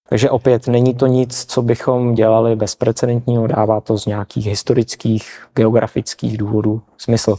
Takže 0.10 0.30
opět 0.30 0.68
není 0.68 0.94
to 0.94 1.08
nic, 1.08 1.46
co 1.46 1.62
bychom 1.62 2.14
dělali 2.14 2.56
bezprecedentního, 2.56 3.48
dává 3.48 3.82
to 3.82 3.98
z 3.98 4.06
nějakých 4.06 4.46
historických, 4.46 5.48
geografických 5.56 6.38
důvodů 6.38 6.82
smysl. 6.98 7.38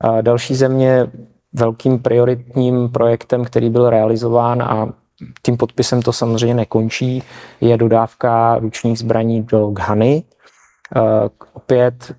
A 0.00 0.20
další 0.20 0.54
země 0.54 1.06
velkým 1.52 1.98
prioritním 1.98 2.88
projektem, 2.88 3.44
který 3.44 3.70
byl 3.70 3.90
realizován 3.90 4.62
a 4.62 4.92
tím 5.42 5.56
podpisem 5.56 6.02
to 6.02 6.12
samozřejmě 6.12 6.54
nekončí, 6.54 7.22
je 7.60 7.76
dodávka 7.76 8.58
ručních 8.58 8.98
zbraní 8.98 9.42
do 9.42 9.70
Ghany. 9.70 10.24
Eh, 10.96 11.28
opět 11.52 12.14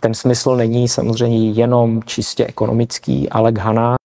ten 0.00 0.14
smysl 0.14 0.56
není 0.56 0.88
samozřejmě 0.88 1.50
jenom 1.50 2.02
čistě 2.02 2.46
ekonomický, 2.46 3.28
ale 3.28 3.52
Ghana 3.52 3.96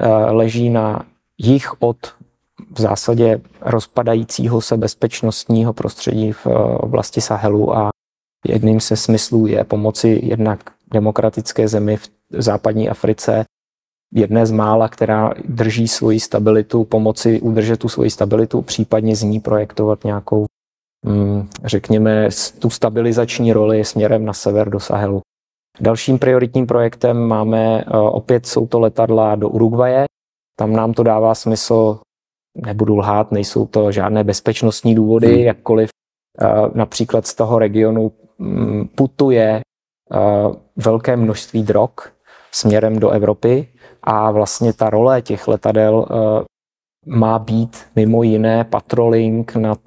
eh, 0.00 0.08
leží 0.08 0.70
na 0.70 1.06
jich 1.38 1.82
od 1.82 1.96
v 2.70 2.80
zásadě 2.80 3.40
rozpadajícího 3.60 4.60
se 4.60 4.76
bezpečnostního 4.76 5.72
prostředí 5.72 6.32
v 6.32 6.46
eh, 6.46 6.50
oblasti 6.76 7.20
Sahelu 7.20 7.76
a 7.76 7.90
jedním 8.46 8.80
se 8.80 8.96
smyslů 8.96 9.46
je 9.46 9.64
pomoci 9.64 10.20
jednak 10.22 10.70
demokratické 10.92 11.68
zemi 11.68 11.96
v 11.96 12.10
západní 12.30 12.88
Africe, 12.88 13.44
jedné 14.14 14.46
z 14.46 14.50
mála, 14.50 14.88
která 14.88 15.34
drží 15.44 15.88
svoji 15.88 16.20
stabilitu, 16.20 16.84
pomoci 16.84 17.40
udržet 17.40 17.76
tu 17.76 17.88
svoji 17.88 18.10
stabilitu, 18.10 18.62
případně 18.62 19.16
z 19.16 19.22
ní 19.22 19.40
projektovat 19.40 20.04
nějakou 20.04 20.46
řekněme, 21.64 22.28
tu 22.58 22.70
stabilizační 22.70 23.52
roli 23.52 23.84
směrem 23.84 24.24
na 24.24 24.32
sever 24.32 24.70
do 24.70 24.80
Sahelu. 24.80 25.20
Dalším 25.80 26.18
prioritním 26.18 26.66
projektem 26.66 27.28
máme, 27.28 27.80
eh, 27.80 27.98
opět 27.98 28.46
jsou 28.46 28.66
to 28.66 28.80
letadla 28.80 29.34
do 29.34 29.48
Uruguaye. 29.48 30.04
Tam 30.58 30.72
nám 30.72 30.92
to 30.92 31.02
dává 31.02 31.34
smysl, 31.34 31.98
nebudu 32.54 32.96
lhát, 32.96 33.32
nejsou 33.32 33.66
to 33.66 33.92
žádné 33.92 34.24
bezpečnostní 34.24 34.94
důvody, 34.94 35.34
hmm. 35.34 35.44
jakkoliv 35.44 35.90
eh, 36.40 36.46
například 36.74 37.26
z 37.26 37.34
toho 37.34 37.58
regionu 37.58 38.12
mm, 38.38 38.88
putuje 38.88 39.60
eh, 39.60 40.18
velké 40.76 41.16
množství 41.16 41.62
drog 41.62 41.90
směrem 42.52 42.98
do 42.98 43.10
Evropy 43.10 43.68
a 44.02 44.30
vlastně 44.30 44.72
ta 44.72 44.90
role 44.90 45.22
těch 45.22 45.48
letadel 45.48 46.06
má 47.06 47.38
být 47.38 47.76
mimo 47.96 48.22
jiné 48.22 48.64
patrolling 48.64 49.54
nad 49.56 49.78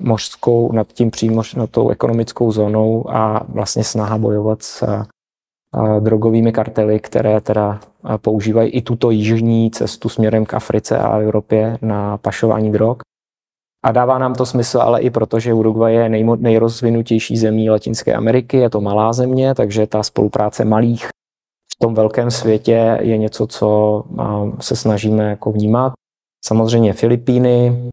mořskou, 0.00 0.72
nad 0.72 0.92
tím 0.92 1.10
přímo 1.10 1.42
nad 1.56 1.70
tou 1.70 1.88
ekonomickou 1.88 2.52
zónou 2.52 3.10
a 3.10 3.44
vlastně 3.48 3.84
snaha 3.84 4.18
bojovat 4.18 4.62
s 4.62 4.84
drogovými 6.00 6.52
kartely, 6.52 7.00
které 7.00 7.40
teda 7.40 7.80
používají 8.20 8.70
i 8.70 8.82
tuto 8.82 9.10
jižní 9.10 9.70
cestu 9.70 10.08
směrem 10.08 10.46
k 10.46 10.54
Africe 10.54 10.98
a 10.98 11.18
Evropě 11.18 11.78
na 11.82 12.18
pašování 12.18 12.72
drog. 12.72 12.96
A 13.84 13.92
dává 13.92 14.18
nám 14.18 14.34
to 14.34 14.46
smysl, 14.46 14.78
ale 14.78 15.00
i 15.00 15.10
proto, 15.10 15.40
že 15.40 15.54
Uruguay 15.54 15.94
je 15.94 16.08
nej, 16.08 16.26
nejrozvinutější 16.36 17.36
zemí 17.36 17.70
Latinské 17.70 18.14
Ameriky, 18.14 18.56
je 18.56 18.70
to 18.70 18.80
malá 18.80 19.12
země, 19.12 19.54
takže 19.54 19.86
ta 19.86 20.02
spolupráce 20.02 20.64
malých 20.64 21.06
v 21.06 21.78
tom 21.80 21.94
velkém 21.94 22.30
světě 22.30 22.98
je 23.00 23.18
něco, 23.18 23.46
co 23.46 24.04
se 24.60 24.76
snažíme 24.76 25.24
jako 25.30 25.52
vnímat. 25.52 25.92
Samozřejmě 26.44 26.92
Filipíny, 26.92 27.90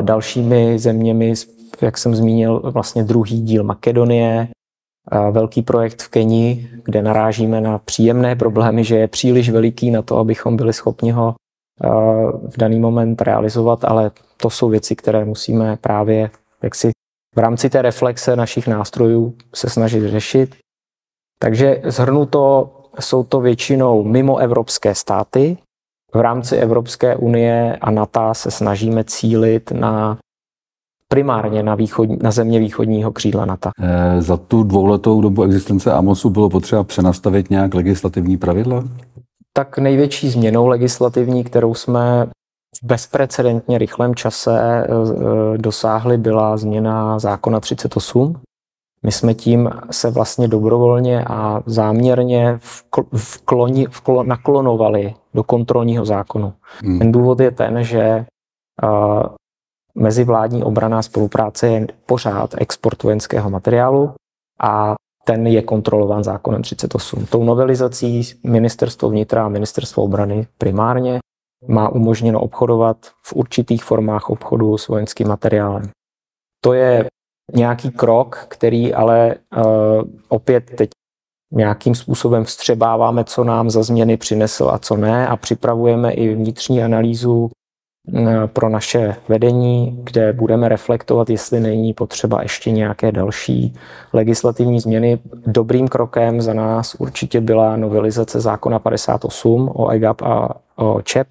dalšími 0.00 0.78
zeměmi, 0.78 1.34
jak 1.80 1.98
jsem 1.98 2.14
zmínil, 2.14 2.60
vlastně 2.60 3.04
druhý 3.04 3.40
díl 3.40 3.64
Makedonie, 3.64 4.48
velký 5.30 5.62
projekt 5.62 6.02
v 6.02 6.08
Keni, 6.08 6.70
kde 6.84 7.02
narážíme 7.02 7.60
na 7.60 7.78
příjemné 7.78 8.36
problémy, 8.36 8.84
že 8.84 8.96
je 8.96 9.08
příliš 9.08 9.50
veliký 9.50 9.90
na 9.90 10.02
to, 10.02 10.18
abychom 10.18 10.56
byli 10.56 10.72
schopni 10.72 11.10
ho 11.10 11.34
v 12.48 12.56
daný 12.58 12.80
moment 12.80 13.22
realizovat, 13.22 13.84
ale 13.84 14.10
to 14.36 14.50
jsou 14.50 14.68
věci, 14.68 14.96
které 14.96 15.24
musíme 15.24 15.76
právě 15.76 16.30
jaksi 16.62 16.90
v 17.36 17.38
rámci 17.38 17.70
té 17.70 17.82
reflexe 17.82 18.36
našich 18.36 18.68
nástrojů 18.68 19.34
se 19.54 19.70
snažit 19.70 20.08
řešit. 20.08 20.56
Takže 21.42 21.82
zhrnuto 21.84 22.70
jsou 23.00 23.24
to 23.24 23.40
většinou 23.40 24.04
mimo 24.04 24.36
evropské 24.36 24.94
státy, 24.94 25.58
v 26.14 26.20
rámci 26.20 26.56
Evropské 26.56 27.16
unie 27.16 27.76
a 27.80 27.90
NATO 27.90 28.30
se 28.32 28.50
snažíme 28.50 29.04
cílit 29.04 29.70
na 29.70 30.18
primárně 31.08 31.62
na, 31.62 31.74
východ, 31.74 32.22
na 32.22 32.30
země 32.30 32.58
východního 32.58 33.12
křídla 33.12 33.44
NATO. 33.44 33.70
E, 33.80 34.22
za 34.22 34.36
tu 34.36 34.62
dvouletou 34.62 35.20
dobu 35.20 35.42
existence 35.42 35.92
AMOSu 35.92 36.30
bylo 36.30 36.50
potřeba 36.50 36.84
přenastavit 36.84 37.50
nějak 37.50 37.74
legislativní 37.74 38.36
pravidla? 38.36 38.84
Tak 39.52 39.78
největší 39.78 40.30
změnou 40.30 40.66
legislativní, 40.66 41.44
kterou 41.44 41.74
jsme 41.74 42.26
v 42.82 42.86
bezprecedentně 42.86 43.78
rychlém 43.78 44.14
čase 44.14 44.86
dosáhli, 45.56 46.18
byla 46.18 46.56
změna 46.56 47.18
zákona 47.18 47.60
38, 47.60 48.40
my 49.02 49.12
jsme 49.12 49.34
tím 49.34 49.70
se 49.90 50.10
vlastně 50.10 50.48
dobrovolně 50.48 51.24
a 51.24 51.62
záměrně 51.66 52.58
vkloni, 53.14 53.86
vklo, 53.86 54.22
naklonovali 54.22 55.14
do 55.34 55.44
kontrolního 55.44 56.04
zákonu. 56.04 56.52
Hmm. 56.84 56.98
Ten 56.98 57.12
důvod 57.12 57.40
je 57.40 57.50
ten, 57.50 57.84
že 57.84 58.26
uh, 58.82 59.22
mezivládní 59.94 60.62
obraná 60.62 61.02
spolupráce 61.02 61.68
je 61.68 61.86
pořád 62.06 62.54
export 62.58 63.02
vojenského 63.02 63.50
materiálu 63.50 64.14
a 64.60 64.94
ten 65.24 65.46
je 65.46 65.62
kontrolován 65.62 66.24
zákonem 66.24 66.62
38. 66.62 67.26
Tou 67.26 67.44
novelizací 67.44 68.22
ministerstvo 68.44 69.10
vnitra 69.10 69.46
a 69.46 69.48
ministerstvo 69.48 70.02
obrany 70.02 70.46
primárně 70.58 71.18
má 71.68 71.88
umožněno 71.88 72.40
obchodovat 72.40 72.96
v 73.22 73.32
určitých 73.32 73.84
formách 73.84 74.30
obchodu 74.30 74.78
s 74.78 74.88
vojenským 74.88 75.28
materiálem. 75.28 75.90
To 76.64 76.72
je 76.72 77.06
nějaký 77.54 77.90
krok, 77.90 78.46
který 78.48 78.94
ale 78.94 79.34
uh, 79.56 79.62
opět 80.28 80.70
teď 80.76 80.90
nějakým 81.52 81.94
způsobem 81.94 82.44
vstřebáváme, 82.44 83.24
co 83.24 83.44
nám 83.44 83.70
za 83.70 83.82
změny 83.82 84.16
přinesl 84.16 84.70
a 84.72 84.78
co 84.78 84.96
ne 84.96 85.28
a 85.28 85.36
připravujeme 85.36 86.12
i 86.12 86.34
vnitřní 86.34 86.82
analýzu 86.82 87.50
eh, 88.14 88.46
pro 88.46 88.68
naše 88.68 89.16
vedení, 89.28 90.00
kde 90.04 90.32
budeme 90.32 90.68
reflektovat, 90.68 91.30
jestli 91.30 91.60
není 91.60 91.94
potřeba 91.94 92.42
ještě 92.42 92.70
nějaké 92.70 93.12
další 93.12 93.74
legislativní 94.12 94.80
změny. 94.80 95.18
Dobrým 95.46 95.88
krokem 95.88 96.40
za 96.40 96.54
nás 96.54 96.94
určitě 96.94 97.40
byla 97.40 97.76
novelizace 97.76 98.40
zákona 98.40 98.78
58 98.78 99.72
o 99.74 99.88
EGAP 99.88 100.22
a 100.22 100.48
o 100.76 101.02
ČEP, 101.02 101.28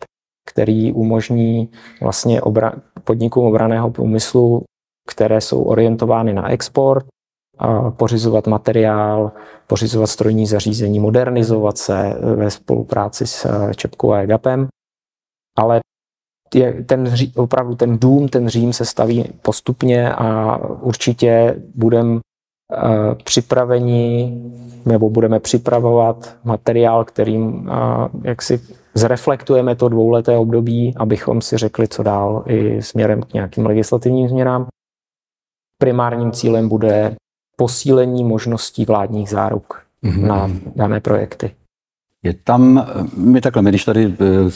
který 0.50 0.94
umožní 0.94 1.70
vlastně 2.02 2.42
obra- 2.42 2.74
podnikům 3.04 3.46
obraného 3.46 3.92
průmyslu 3.92 4.64
které 5.10 5.42
jsou 5.42 5.64
orientovány 5.64 6.34
na 6.34 6.52
export, 6.52 7.06
pořizovat 7.98 8.48
materiál, 8.48 9.32
pořizovat 9.68 10.08
strojní 10.08 10.48
zařízení, 10.48 11.00
modernizovat 11.00 11.78
se 11.78 12.14
ve 12.36 12.52
spolupráci 12.52 13.28
s 13.28 13.46
eh, 13.46 13.74
Čepkou 13.74 14.12
a 14.12 14.20
EGAPem. 14.20 14.68
Ale 15.58 15.80
je 16.56 16.84
ten, 16.84 17.14
opravdu 17.36 17.76
ten 17.76 17.98
dům, 17.98 18.28
ten 18.28 18.50
Řím 18.50 18.74
se 18.74 18.86
staví 18.86 19.34
postupně 19.42 20.14
a 20.14 20.58
určitě 20.82 21.56
budeme 21.76 22.10
uh, 22.12 22.20
připraveni 23.24 24.34
nebo 24.86 25.10
budeme 25.10 25.40
připravovat 25.40 26.38
materiál, 26.44 27.06
kterým 27.06 27.46
uh, 27.46 27.68
jak 28.24 28.42
si 28.42 28.62
zreflektujeme 28.94 29.76
to 29.76 29.90
dvouleté 29.90 30.38
období, 30.38 30.94
abychom 30.98 31.42
si 31.42 31.58
řekli, 31.58 31.88
co 31.88 32.04
dál 32.04 32.44
i 32.48 32.82
směrem 32.82 33.22
k 33.22 33.34
nějakým 33.34 33.66
legislativním 33.66 34.30
změnám 34.30 34.68
primárním 35.80 36.32
cílem 36.32 36.70
bude 36.70 37.16
posílení 37.60 38.24
možností 38.24 38.86
vládních 38.86 39.30
záruk 39.30 39.82
mm-hmm. 40.04 40.28
na 40.28 40.52
dané 40.76 41.00
projekty. 41.00 41.52
Je 42.24 42.34
tam, 42.44 42.88
my 43.18 43.42
takhle, 43.42 43.62
my 43.62 43.70
když 43.70 43.86
tady 43.86 44.14
eh, 44.20 44.52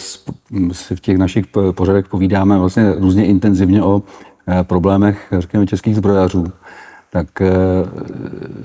si 0.72 0.96
v 0.96 1.00
těch 1.00 1.18
našich 1.18 1.46
pořadech 1.72 2.08
povídáme 2.08 2.58
vlastně 2.58 2.96
různě 2.96 3.26
intenzivně 3.26 3.84
o 3.84 4.02
eh, 4.48 4.64
problémech, 4.64 5.34
řekněme, 5.40 5.68
českých 5.68 5.96
zbrojařů, 5.96 6.46
tak 7.12 7.42
eh, 7.42 7.52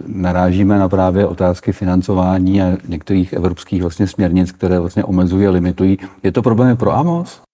narážíme 0.07 0.78
na 0.78 0.88
právě 0.88 1.26
otázky 1.26 1.73
financování 1.73 2.62
a 2.62 2.76
některých 2.88 3.33
evropských 3.33 3.83
vlastně 3.83 4.07
směrnic, 4.07 4.52
které 4.52 4.78
vlastně 4.78 5.04
omezují 5.04 5.47
a 5.47 5.50
limitují. 5.50 5.99
Je 6.23 6.32
to 6.32 6.43
problém 6.43 6.76
pro 6.76 6.93
AMOS? 6.93 7.48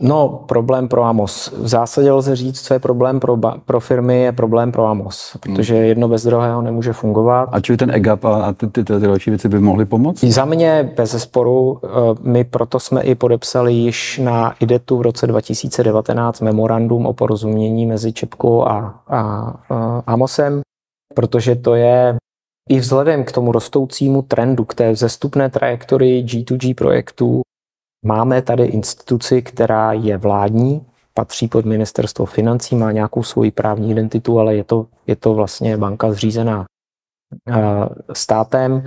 No, 0.00 0.44
problém 0.48 0.88
pro 0.88 1.04
Amos. 1.04 1.52
V 1.58 1.68
zásadě 1.68 2.12
lze 2.12 2.36
říct, 2.36 2.60
co 2.60 2.74
je 2.74 2.80
problém 2.80 3.20
pro, 3.20 3.36
ba- 3.36 3.56
pro 3.64 3.80
firmy, 3.80 4.20
je 4.20 4.32
problém 4.32 4.72
pro 4.72 4.86
Amos, 4.86 5.36
protože 5.40 5.74
hmm. 5.74 5.84
jedno 5.84 6.08
bez 6.08 6.24
druhého 6.24 6.62
nemůže 6.62 6.92
fungovat. 6.92 7.48
A 7.52 7.60
čili 7.60 7.78
ten 7.78 7.90
EGAP 7.90 8.24
a 8.24 8.52
ty, 8.52 8.66
ty, 8.66 8.84
ty, 8.84 9.00
ty 9.00 9.06
další 9.06 9.30
věci 9.30 9.48
by 9.48 9.58
mohly 9.58 9.84
pomoct? 9.84 10.24
Za 10.24 10.44
mě 10.44 10.92
bez 10.96 11.22
sporu, 11.22 11.80
eh, 11.84 11.88
my 12.20 12.44
proto 12.44 12.80
jsme 12.80 13.02
i 13.02 13.14
podepsali 13.14 13.72
již 13.72 14.20
na 14.24 14.54
IDETu 14.60 14.96
v 14.96 15.02
roce 15.02 15.26
2019 15.26 16.40
memorandum 16.40 17.06
o 17.06 17.12
porozumění 17.12 17.86
mezi 17.86 18.12
Čepkou 18.12 18.62
a, 18.62 19.02
a, 19.08 19.20
a 19.70 20.02
Amosem, 20.06 20.60
protože 21.14 21.56
to 21.56 21.74
je 21.74 22.16
i 22.70 22.78
vzhledem 22.78 23.24
k 23.24 23.32
tomu 23.32 23.52
rostoucímu 23.52 24.22
trendu, 24.22 24.64
k 24.64 24.74
té 24.74 24.92
vzestupné 24.92 25.50
trajektorii 25.50 26.24
G2G 26.24 26.74
projektů, 26.74 27.42
Máme 28.04 28.42
tady 28.42 28.64
instituci, 28.64 29.42
která 29.42 29.92
je 29.92 30.18
vládní, 30.18 30.86
patří 31.14 31.48
pod 31.48 31.64
ministerstvo 31.64 32.26
financí, 32.26 32.76
má 32.76 32.92
nějakou 32.92 33.22
svoji 33.22 33.50
právní 33.50 33.90
identitu, 33.90 34.38
ale 34.38 34.54
je 34.54 34.64
to, 34.64 34.86
je 35.06 35.16
to 35.16 35.34
vlastně 35.34 35.76
banka 35.76 36.12
zřízená 36.12 36.64
eh, 37.48 37.54
státem 38.12 38.84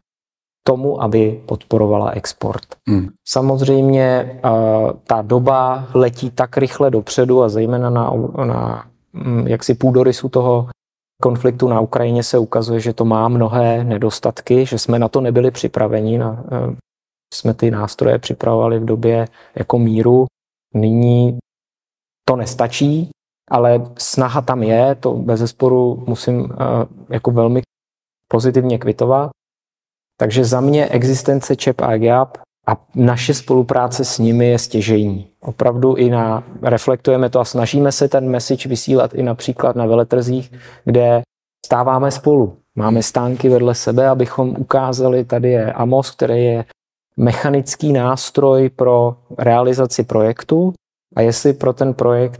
tomu, 0.67 1.01
aby 1.01 1.43
podporovala 1.45 2.09
export. 2.09 2.65
Hmm. 2.87 3.09
Samozřejmě 3.27 4.03
eh, 4.03 4.41
ta 5.03 5.21
doba 5.21 5.87
letí 5.93 6.31
tak 6.31 6.57
rychle 6.57 6.91
dopředu 6.91 7.43
a 7.43 7.49
zejména 7.49 7.89
na, 7.89 8.13
na 8.45 8.85
hm, 9.13 9.47
jaksi 9.47 9.73
půdorysu 9.73 10.29
toho 10.29 10.69
konfliktu 11.21 11.67
na 11.67 11.79
Ukrajině 11.79 12.23
se 12.23 12.37
ukazuje, 12.37 12.79
že 12.79 12.93
to 12.93 13.05
má 13.05 13.27
mnohé 13.27 13.83
nedostatky, 13.83 14.65
že 14.65 14.79
jsme 14.79 14.99
na 14.99 15.07
to 15.07 15.21
nebyli 15.21 15.51
připraveni, 15.51 16.17
na, 16.17 16.43
eh, 16.51 16.75
jsme 17.33 17.53
ty 17.53 17.71
nástroje 17.71 18.19
připravovali 18.19 18.79
v 18.79 18.85
době 18.85 19.27
jako 19.55 19.79
míru. 19.79 20.25
Nyní 20.73 21.37
to 22.29 22.35
nestačí, 22.35 23.09
ale 23.51 23.81
snaha 23.97 24.41
tam 24.41 24.63
je, 24.63 24.95
to 24.95 25.13
bez 25.13 25.39
zesporu 25.39 26.03
musím 26.07 26.39
uh, 26.41 26.49
jako 27.09 27.31
velmi 27.31 27.61
pozitivně 28.31 28.77
kvitovat. 28.77 29.29
Takže 30.19 30.45
za 30.45 30.61
mě 30.61 30.87
existence 30.87 31.55
ČEP 31.55 31.81
a 31.81 31.97
GAP 31.97 32.37
a 32.67 32.85
naše 32.95 33.33
spolupráce 33.33 34.05
s 34.05 34.19
nimi 34.19 34.47
je 34.47 34.59
stěžejní. 34.59 35.27
Opravdu 35.39 35.95
i 35.95 36.09
na, 36.09 36.43
reflektujeme 36.61 37.29
to 37.29 37.39
a 37.39 37.45
snažíme 37.45 37.91
se 37.91 38.07
ten 38.07 38.29
message 38.29 38.69
vysílat 38.69 39.13
i 39.13 39.23
například 39.23 39.75
na 39.75 39.85
veletrzích, 39.85 40.51
kde 40.85 41.21
stáváme 41.65 42.11
spolu. 42.11 42.57
Máme 42.75 43.03
stánky 43.03 43.49
vedle 43.49 43.75
sebe, 43.75 44.09
abychom 44.09 44.49
ukázali, 44.49 45.25
tady 45.25 45.51
je 45.51 45.73
Amos, 45.73 46.11
který 46.11 46.45
je 46.45 46.65
mechanický 47.17 47.93
nástroj 47.93 48.69
pro 48.69 49.15
realizaci 49.37 50.03
projektu 50.03 50.73
a 51.15 51.21
jestli 51.21 51.53
pro 51.53 51.73
ten 51.73 51.93
projekt 51.93 52.37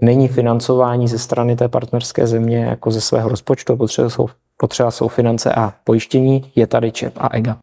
není 0.00 0.28
financování 0.28 1.08
ze 1.08 1.18
strany 1.18 1.56
té 1.56 1.68
partnerské 1.68 2.26
země 2.26 2.64
jako 2.64 2.90
ze 2.90 3.00
svého 3.00 3.28
rozpočtu, 3.28 3.76
potřeba 3.76 4.10
jsou, 4.10 4.28
potřeba 4.56 4.90
jsou 4.90 5.08
finance 5.08 5.52
a 5.52 5.74
pojištění, 5.84 6.52
je 6.56 6.66
tady 6.66 6.92
ČEP 6.92 7.12
a 7.16 7.36
EGA. 7.36 7.56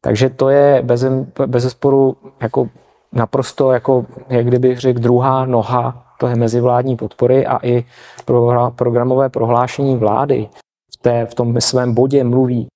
Takže 0.00 0.30
to 0.30 0.48
je 0.48 0.82
bez, 0.82 1.04
bez 1.46 1.70
sporu 1.70 2.16
jako 2.40 2.68
naprosto, 3.12 3.72
jako, 3.72 4.06
jak 4.28 4.46
kdybych 4.46 4.80
řekl, 4.80 5.00
druhá 5.00 5.46
noha 5.46 6.06
toho 6.20 6.36
mezivládní 6.36 6.96
podpory 6.96 7.46
a 7.46 7.66
i 7.66 7.84
pro, 8.24 8.72
programové 8.76 9.28
prohlášení 9.28 9.96
vlády 9.96 10.48
v, 10.94 11.02
té, 11.02 11.26
v 11.26 11.34
tom 11.34 11.60
svém 11.60 11.94
bodě 11.94 12.24
mluví 12.24 12.66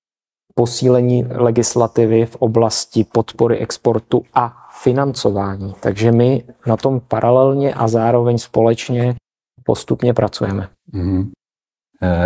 posílení 0.61 1.25
legislativy 1.29 2.25
v 2.25 2.35
oblasti 2.35 3.03
podpory 3.03 3.57
exportu 3.57 4.23
a 4.33 4.69
financování. 4.83 5.73
Takže 5.79 6.11
my 6.11 6.43
na 6.67 6.77
tom 6.77 7.01
paralelně 7.07 7.73
a 7.73 7.87
zároveň 7.87 8.37
společně 8.37 9.15
postupně 9.63 10.13
pracujeme. 10.13 10.69
Mm-hmm. 10.93 11.29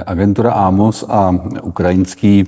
Agentura 0.05 0.51
AMOS 0.53 1.03
a 1.09 1.31
ukrajinský 1.63 2.43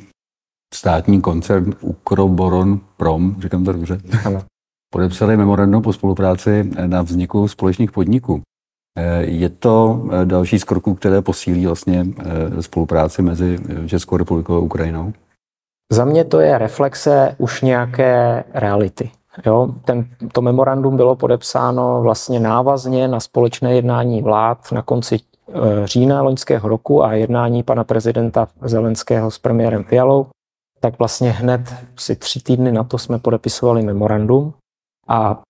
státní 0.74 1.22
koncern 1.22 1.74
Ukroboron 1.82 2.80
Prom, 2.98 3.36
říkám 3.42 3.64
to 3.64 3.72
dobře, 3.72 4.02
ano. 4.26 4.40
podepsali 4.94 5.38
memorandum 5.38 5.82
po 5.82 5.94
spolupráci 5.94 6.72
na 6.86 7.02
vzniku 7.02 7.48
společných 7.48 7.92
podniků. 7.92 8.42
Eh, 8.98 9.24
je 9.24 9.50
to 9.50 10.04
další 10.26 10.60
z 10.60 10.64
kroků, 10.64 10.96
které 10.96 11.22
posílí 11.22 11.66
vlastně 11.66 12.06
spolupráci 12.60 13.22
mezi 13.22 13.60
Českou 13.88 14.18
republikou 14.18 14.56
a 14.56 14.60
Ukrajinou? 14.60 15.14
Za 15.92 16.06
mě 16.06 16.26
to 16.26 16.40
je 16.40 16.58
reflexe 16.58 17.36
už 17.38 17.62
nějaké 17.62 18.44
reality. 18.54 19.12
Jo, 19.46 19.68
ten, 19.86 20.10
to 20.32 20.42
memorandum 20.42 20.98
bylo 20.98 21.16
podepsáno 21.16 22.02
vlastně 22.02 22.40
návazně 22.40 23.08
na 23.08 23.20
společné 23.20 23.76
jednání 23.76 24.22
vlád 24.22 24.72
na 24.72 24.82
konci 24.82 25.16
e, 25.16 25.88
října 25.88 26.22
loňského 26.22 26.70
roku 26.70 27.04
a 27.04 27.14
jednání 27.14 27.64
pana 27.64 27.84
prezidenta 27.84 28.48
Zelenského 28.62 29.32
s 29.32 29.40
premiérem 29.40 29.84
Fialou, 29.84 30.28
tak 30.80 31.00
vlastně 31.00 31.32
hned 31.32 31.62
si 32.00 32.16
tři 32.16 32.40
týdny 32.40 32.72
na 32.72 32.84
to 32.84 32.98
jsme 32.98 33.20
podepisovali 33.20 33.82
memorandum 33.84 34.54
a 35.08 35.42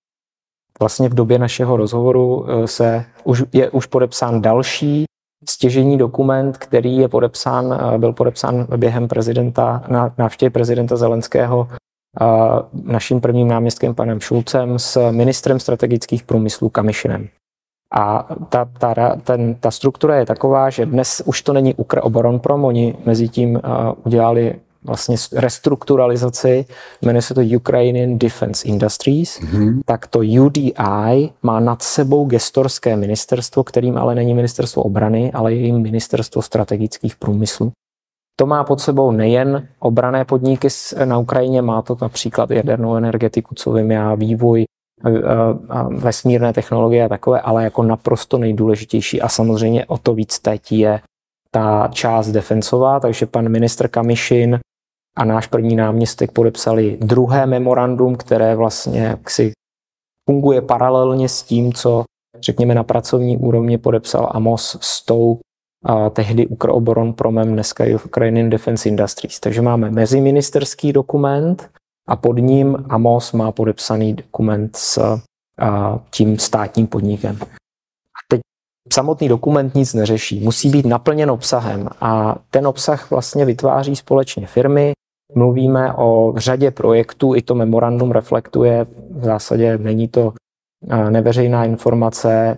vlastně 0.80 1.10
v 1.10 1.13
době 1.13 1.39
našeho 1.39 1.78
rozhovoru 1.78 2.45
e, 2.50 2.67
se 2.67 3.06
už, 3.23 3.43
je 3.54 3.69
už 3.69 3.86
podepsán 3.86 4.41
další 4.41 5.06
stěžení 5.50 5.97
dokument, 5.97 6.58
který 6.58 6.97
je 6.97 7.08
podepsán, 7.08 7.80
eh, 7.95 7.97
byl 7.97 8.13
podepsán 8.13 8.67
během 8.78 9.08
prezidenta, 9.08 9.84
na 9.88 10.13
návštěvě 10.17 10.50
prezidenta 10.52 10.95
Zelenského 10.95 11.67
naším 12.84 13.21
prvním 13.21 13.47
náměstkem 13.47 13.95
panem 13.95 14.19
Šulcem 14.19 14.80
s 14.80 15.12
ministrem 15.12 15.60
strategických 15.60 16.23
průmyslů 16.23 16.69
Kamišinem. 16.69 17.28
A 17.93 18.28
ta, 18.50 18.65
ta, 18.80 19.15
ten, 19.15 19.56
ta 19.56 19.71
struktura 19.71 20.15
je 20.15 20.26
taková, 20.26 20.69
že 20.69 20.86
dnes 20.86 21.21
už 21.26 21.41
to 21.41 21.54
není 21.54 21.76
Ukroboronprom, 21.76 22.65
oni 22.65 22.95
mezi 23.06 23.30
tím 23.30 23.56
uh, 23.56 23.62
udělali 24.06 24.56
vlastně 24.88 25.15
restrukturalizaci, 25.34 26.65
jmenuje 27.02 27.21
se 27.21 27.34
to 27.34 27.41
Ukrainian 27.41 28.17
Defense 28.17 28.67
Industries, 28.67 29.39
mm-hmm. 29.39 29.80
tak 29.86 30.08
to 30.08 30.19
UDI 30.19 31.32
má 31.43 31.60
nad 31.60 31.82
sebou 31.82 32.26
gestorské 32.26 32.95
ministerstvo, 32.95 33.63
kterým 33.63 33.97
ale 33.97 34.15
není 34.15 34.34
ministerstvo 34.34 34.84
obrany, 34.84 35.32
ale 35.32 35.54
je 35.54 35.65
jim 35.65 35.82
ministerstvo 35.82 36.41
strategických 36.41 37.15
průmyslů. 37.15 37.71
To 38.39 38.45
má 38.45 38.63
pod 38.63 38.82
sebou 38.82 39.12
nejen 39.12 39.67
obrané 39.80 40.26
podniky 40.26 40.67
na 41.06 41.17
Ukrajině, 41.17 41.62
má 41.62 41.82
to 41.82 41.97
například 42.02 42.52
jadernou 42.52 42.95
energetiku, 42.95 43.56
co 43.56 43.73
vím 43.73 43.91
já, 43.91 44.15
vývoj 44.15 44.65
vesmírné 45.89 46.54
technologie 46.54 47.06
a 47.06 47.10
takové, 47.10 47.41
ale 47.41 47.63
jako 47.63 47.84
naprosto 47.84 48.38
nejdůležitější 48.38 49.21
a 49.21 49.30
samozřejmě 49.30 49.86
o 49.86 49.97
to 49.97 50.13
víc 50.13 50.39
teď 50.39 50.71
je 50.71 51.00
ta 51.52 51.88
část 51.91 52.32
defensová, 52.32 53.00
takže 53.00 53.26
pan 53.26 53.50
ministr 53.50 53.88
Kamišin 53.88 54.60
a 55.18 55.26
náš 55.26 55.48
první 55.48 55.76
náměstek 55.76 56.32
podepsali 56.32 56.98
druhé 57.02 57.46
memorandum, 57.46 58.16
které 58.16 58.56
vlastně 58.56 59.18
si 59.28 59.52
funguje 60.30 60.62
paralelně 60.62 61.30
s 61.30 61.44
tím, 61.44 61.74
co 61.74 62.04
řekněme 62.42 62.76
na 62.76 62.84
pracovní 62.84 63.38
úrovni 63.38 63.78
podepsal 63.78 64.32
Amos 64.34 64.78
s 64.82 65.06
tou 65.06 65.40
a 65.86 66.10
tehdy 66.10 66.48
Ukroboronpromem, 66.48 67.54
dneska 67.54 67.86
je 67.86 67.96
Ukrainian 67.96 68.50
Defense 68.50 68.90
Industries. 68.90 69.40
Takže 69.40 69.62
máme 69.62 69.92
meziministerský 69.92 70.94
dokument 70.94 71.70
a 72.08 72.16
pod 72.16 72.38
ním 72.38 72.86
Amos 72.90 73.32
má 73.32 73.52
podepsaný 73.52 74.14
dokument 74.14 74.76
s 74.76 74.98
a, 75.60 76.00
tím 76.12 76.40
státním 76.40 76.88
podnikem. 76.88 77.38
A 77.42 78.20
teď 78.28 78.42
samotný 78.94 79.28
dokument 79.28 79.76
nic 79.76 79.94
neřeší, 79.94 80.40
musí 80.40 80.70
být 80.70 80.86
naplněn 80.86 81.32
obsahem 81.32 81.90
a 82.02 82.36
ten 82.50 82.68
obsah 82.68 83.12
vlastně 83.12 83.46
vytváří 83.46 83.96
společně 83.96 84.48
firmy, 84.48 84.94
Mluvíme 85.36 85.94
o 85.94 86.34
řadě 86.38 86.72
projektů, 86.72 87.36
i 87.36 87.42
to 87.42 87.56
memorandum 87.56 88.12
reflektuje, 88.12 88.86
v 89.10 89.24
zásadě 89.24 89.78
není 89.78 90.08
to 90.08 90.34
neveřejná 91.10 91.66
informace, 91.66 92.58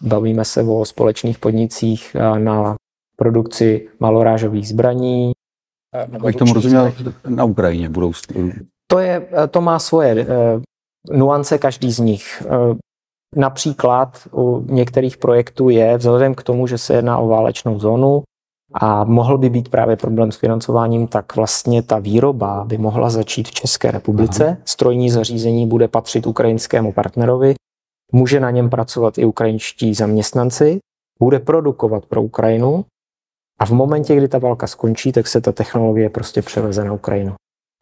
bavíme 0.00 0.44
se 0.44 0.62
o 0.62 0.84
společných 0.84 1.38
podnicích 1.38 2.16
na 2.38 2.76
produkci 3.16 3.88
malorážových 4.00 4.68
zbraní. 4.68 5.32
Jak 6.26 6.36
tomu 6.36 6.52
rozuměl, 6.52 6.92
na 7.28 7.44
Ukrajině 7.44 7.88
budou... 7.88 8.12
To, 8.90 8.98
je, 8.98 9.28
to 9.50 9.60
má 9.60 9.78
svoje 9.78 10.20
e, 10.20 10.26
nuance 11.10 11.58
každý 11.58 11.92
z 11.92 11.98
nich. 11.98 12.42
E, 12.42 12.76
například 13.36 14.28
u 14.32 14.64
některých 14.68 15.16
projektů 15.16 15.68
je, 15.68 15.96
vzhledem 15.96 16.34
k 16.34 16.42
tomu, 16.42 16.66
že 16.66 16.78
se 16.78 16.94
jedná 16.94 17.18
o 17.18 17.28
válečnou 17.28 17.78
zónu, 17.78 18.22
a 18.80 19.04
mohl 19.04 19.38
by 19.38 19.50
být 19.50 19.68
právě 19.68 19.96
problém 19.96 20.32
s 20.32 20.36
financováním, 20.36 21.06
tak 21.06 21.36
vlastně 21.36 21.82
ta 21.82 21.98
výroba 21.98 22.64
by 22.64 22.78
mohla 22.78 23.10
začít 23.10 23.48
v 23.48 23.50
České 23.50 23.90
republice. 23.90 24.46
Aha. 24.46 24.56
Strojní 24.64 25.10
zařízení 25.10 25.66
bude 25.66 25.88
patřit 25.88 26.26
ukrajinskému 26.26 26.92
partnerovi, 26.92 27.54
může 28.12 28.40
na 28.40 28.50
něm 28.50 28.70
pracovat 28.70 29.18
i 29.18 29.24
ukrajinští 29.24 29.94
zaměstnanci, 29.94 30.78
bude 31.20 31.38
produkovat 31.38 32.06
pro 32.06 32.22
Ukrajinu 32.22 32.84
a 33.58 33.66
v 33.66 33.70
momentě, 33.70 34.16
kdy 34.16 34.28
ta 34.28 34.38
válka 34.38 34.66
skončí, 34.66 35.12
tak 35.12 35.26
se 35.26 35.40
ta 35.40 35.52
technologie 35.52 36.10
prostě 36.10 36.42
převeze 36.42 36.84
na 36.84 36.92
Ukrajinu. 36.92 37.34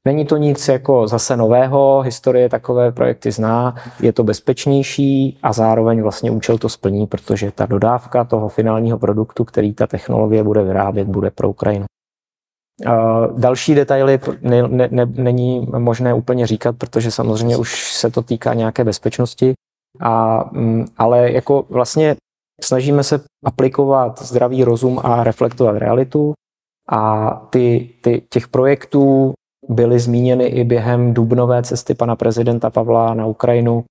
Není 0.06 0.26
to 0.26 0.36
nic 0.36 0.68
jako 0.68 1.08
zase 1.08 1.36
nového, 1.36 2.00
historie 2.00 2.48
takové 2.48 2.92
projekty 2.92 3.32
zná, 3.32 3.74
je 4.00 4.12
to 4.12 4.24
bezpečnější 4.24 5.38
a 5.42 5.52
zároveň 5.52 6.02
vlastně 6.02 6.30
účel 6.30 6.58
to 6.58 6.68
splní, 6.68 7.06
protože 7.06 7.50
ta 7.50 7.66
dodávka 7.66 8.24
toho 8.24 8.48
finálního 8.48 8.98
produktu, 8.98 9.44
který 9.44 9.74
ta 9.74 9.86
technologie 9.86 10.42
bude 10.42 10.62
vyrábět, 10.62 11.08
bude 11.08 11.30
pro 11.30 11.50
Ukrajinu. 11.50 11.84
Další 13.36 13.74
detaily 13.74 14.20
ne, 14.40 14.68
ne, 14.68 14.88
ne, 14.90 15.06
není 15.06 15.68
možné 15.78 16.14
úplně 16.14 16.46
říkat, 16.46 16.76
protože 16.76 17.10
samozřejmě 17.10 17.56
už 17.56 17.92
se 17.92 18.10
to 18.10 18.22
týká 18.22 18.54
nějaké 18.54 18.84
bezpečnosti, 18.84 19.54
a, 20.00 20.44
mm, 20.52 20.84
ale 20.96 21.32
jako 21.32 21.64
vlastně 21.68 22.16
snažíme 22.64 23.02
se 23.02 23.20
aplikovat 23.44 24.22
zdravý 24.22 24.64
rozum 24.64 25.00
a 25.02 25.24
reflektovat 25.24 25.76
realitu 25.76 26.32
a 26.90 27.30
ty, 27.50 27.90
ty, 28.00 28.22
těch 28.28 28.48
projektů 28.48 29.32
byly 29.68 29.98
zmíněny 29.98 30.44
i 30.44 30.64
během 30.64 31.14
dubnové 31.14 31.62
cesty 31.62 31.94
pana 31.94 32.16
prezidenta 32.16 32.70
Pavla 32.70 33.14
na 33.14 33.26
Ukrajinu. 33.26 33.84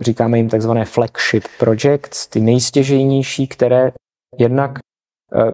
Říkáme 0.00 0.38
jim 0.38 0.48
takzvané 0.48 0.84
flagship 0.84 1.44
projects, 1.58 2.26
ty 2.26 2.40
nejstěžejnější, 2.40 3.46
které 3.46 3.92
jednak 4.38 4.78
e, 4.78 5.50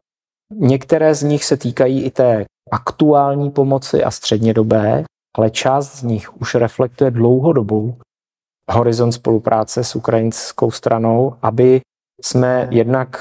některé 0.55 1.14
z 1.14 1.23
nich 1.23 1.44
se 1.44 1.57
týkají 1.57 2.05
i 2.05 2.11
té 2.11 2.44
aktuální 2.71 3.51
pomoci 3.51 4.05
a 4.05 4.11
střednědobé, 4.11 5.05
ale 5.37 5.51
část 5.51 5.99
z 5.99 6.03
nich 6.03 6.40
už 6.40 6.55
reflektuje 6.55 7.11
dlouhodobou 7.11 7.97
horizont 8.71 9.12
spolupráce 9.12 9.85
s 9.85 9.97
ukrajinskou 9.97 10.71
stranou, 10.71 11.37
aby 11.42 11.81
jsme 12.25 12.68
jednak 12.71 13.21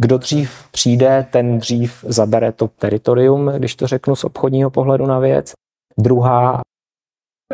kdo 0.00 0.18
dřív 0.18 0.68
přijde, 0.70 1.26
ten 1.32 1.58
dřív 1.58 2.04
zabere 2.08 2.52
to 2.52 2.68
teritorium, 2.68 3.52
když 3.56 3.74
to 3.74 3.86
řeknu 3.86 4.16
z 4.16 4.24
obchodního 4.24 4.70
pohledu 4.70 5.06
na 5.06 5.18
věc. 5.18 5.52
Druhá, 5.98 6.60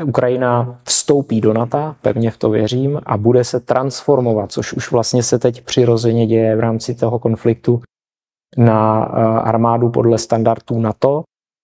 Ukrajina 0.05 0.81
vstoupí 0.85 1.41
do 1.41 1.53
NATO, 1.53 1.95
pevně 2.03 2.31
v 2.31 2.37
to 2.37 2.51
věřím, 2.51 3.01
a 3.07 3.17
bude 3.17 3.45
se 3.45 3.61
transformovat, 3.61 4.53
což 4.53 4.73
už 4.73 4.91
vlastně 4.91 5.23
se 5.23 5.39
teď 5.39 5.65
přirozeně 5.65 6.27
děje 6.27 6.57
v 6.57 6.61
rámci 6.61 6.95
toho 6.95 7.19
konfliktu 7.19 7.83
na 8.57 9.07
eh, 9.07 9.21
armádu 9.41 9.91
podle 9.91 10.19
standardů 10.19 10.81
NATO. 10.81 11.23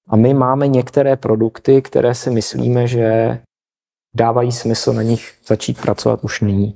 A 0.09 0.17
my 0.17 0.35
máme 0.35 0.69
některé 0.69 1.17
produkty, 1.17 1.83
které 1.83 2.15
si 2.15 2.31
myslíme, 2.31 2.87
že 2.87 3.39
dávají 4.17 4.53
smysl 4.53 4.93
na 4.93 5.03
nich 5.03 5.35
začít 5.47 5.81
pracovat 5.81 6.25
už 6.25 6.41
nyní. 6.41 6.75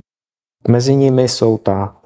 Mezi 0.69 0.97
nimi 0.97 1.29
jsou 1.29 1.59
ta, 1.59 1.97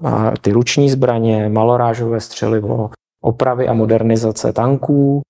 ty 0.40 0.52
ruční 0.52 0.90
zbraně, 0.90 1.48
malorážové 1.48 2.20
střelivo, 2.20 2.90
opravy 3.24 3.68
a 3.68 3.72
modernizace 3.72 4.52
tanků, 4.52 5.22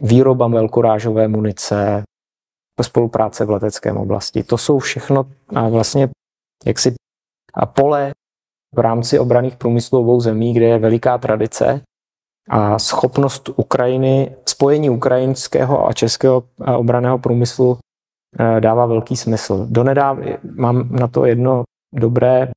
výroba 0.00 0.48
velkorážové 0.48 1.28
munice, 1.28 2.02
spolupráce 2.82 3.44
v 3.44 3.50
leteckém 3.50 3.96
oblasti. 3.96 4.42
To 4.42 4.58
jsou 4.58 4.78
všechno 4.78 5.26
vlastně 5.70 6.08
jaksi 6.66 6.94
pole 7.72 8.12
v 8.74 8.78
rámci 8.78 9.18
obraných 9.18 9.56
průmyslů 9.56 10.00
obou 10.00 10.20
zemí, 10.20 10.54
kde 10.54 10.66
je 10.66 10.78
veliká 10.78 11.18
tradice 11.18 11.80
a 12.50 12.78
schopnost 12.78 13.50
Ukrajiny, 13.56 14.36
spojení 14.48 14.90
ukrajinského 14.90 15.88
a 15.88 15.92
českého 15.92 16.42
obraného 16.76 17.18
průmyslu 17.18 17.78
dává 18.60 18.86
velký 18.86 19.16
smysl. 19.16 19.66
Donedáv, 19.70 20.18
mám 20.56 20.88
na 20.90 21.08
to 21.08 21.24
jedno 21.24 21.62
dobré, 21.94 22.48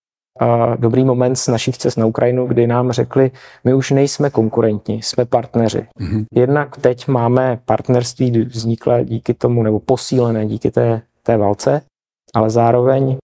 uh, 0.42 0.76
dobrý 0.76 1.06
moment 1.06 1.36
z 1.36 1.48
našich 1.48 1.78
cest 1.78 1.98
na 1.98 2.06
Ukrajinu, 2.06 2.48
kdy 2.48 2.68
nám 2.68 2.92
řekli, 2.92 3.32
my 3.64 3.74
už 3.74 3.92
nejsme 3.92 4.30
konkurentní, 4.30 5.02
jsme 5.02 5.26
partneři. 5.26 5.88
Mm-hmm. 6.00 6.26
Jednak 6.34 6.78
teď 6.78 7.08
máme 7.08 7.60
partnerství 7.66 8.42
vzniklé 8.42 9.06
díky 9.06 9.34
tomu, 9.34 9.64
nebo 9.64 9.80
posílené 9.80 10.46
díky 10.46 10.72
té, 10.72 11.02
té 11.24 11.38
válce, 11.38 11.82
ale 12.36 12.50
zároveň 12.50 13.18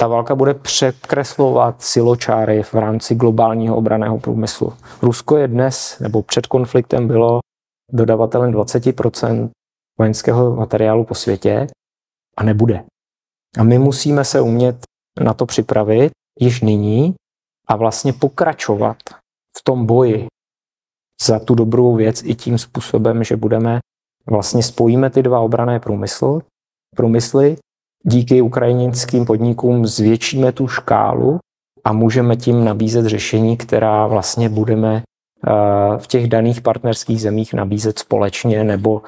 ta 0.00 0.06
válka 0.06 0.34
bude 0.34 0.54
překreslovat 0.54 1.82
siločáry 1.82 2.62
v 2.62 2.74
rámci 2.74 3.14
globálního 3.14 3.76
obraného 3.76 4.18
průmyslu. 4.18 4.72
Rusko 5.02 5.36
je 5.36 5.48
dnes, 5.48 5.98
nebo 5.98 6.22
před 6.22 6.46
konfliktem 6.46 7.08
bylo 7.08 7.40
dodavatelem 7.92 8.52
20% 8.52 9.48
vojenského 9.98 10.56
materiálu 10.56 11.04
po 11.04 11.14
světě 11.14 11.66
a 12.36 12.44
nebude. 12.44 12.84
A 13.58 13.62
my 13.62 13.78
musíme 13.78 14.24
se 14.24 14.40
umět 14.40 14.76
na 15.20 15.34
to 15.34 15.46
připravit 15.46 16.12
již 16.40 16.60
nyní 16.60 17.14
a 17.68 17.76
vlastně 17.76 18.12
pokračovat 18.12 18.96
v 19.58 19.64
tom 19.64 19.86
boji 19.86 20.26
za 21.22 21.38
tu 21.38 21.54
dobrou 21.54 21.94
věc 21.94 22.22
i 22.22 22.34
tím 22.34 22.58
způsobem, 22.58 23.24
že 23.24 23.36
budeme 23.36 23.78
vlastně 24.30 24.62
spojíme 24.62 25.10
ty 25.10 25.22
dva 25.22 25.40
obrané 25.40 25.80
průmysl, 25.80 26.40
průmysly, 26.96 27.56
díky 28.06 28.42
ukrajinským 28.42 29.26
podnikům 29.26 29.86
zvětšíme 29.86 30.52
tu 30.52 30.68
škálu 30.68 31.38
a 31.84 31.92
můžeme 31.92 32.36
tím 32.36 32.64
nabízet 32.64 33.06
řešení, 33.06 33.56
která 33.56 34.06
vlastně 34.06 34.48
budeme 34.48 34.96
eh, 34.96 35.52
v 35.98 36.06
těch 36.06 36.28
daných 36.28 36.60
partnerských 36.60 37.20
zemích 37.20 37.54
nabízet 37.54 37.98
společně 37.98 38.64
nebo 38.64 39.02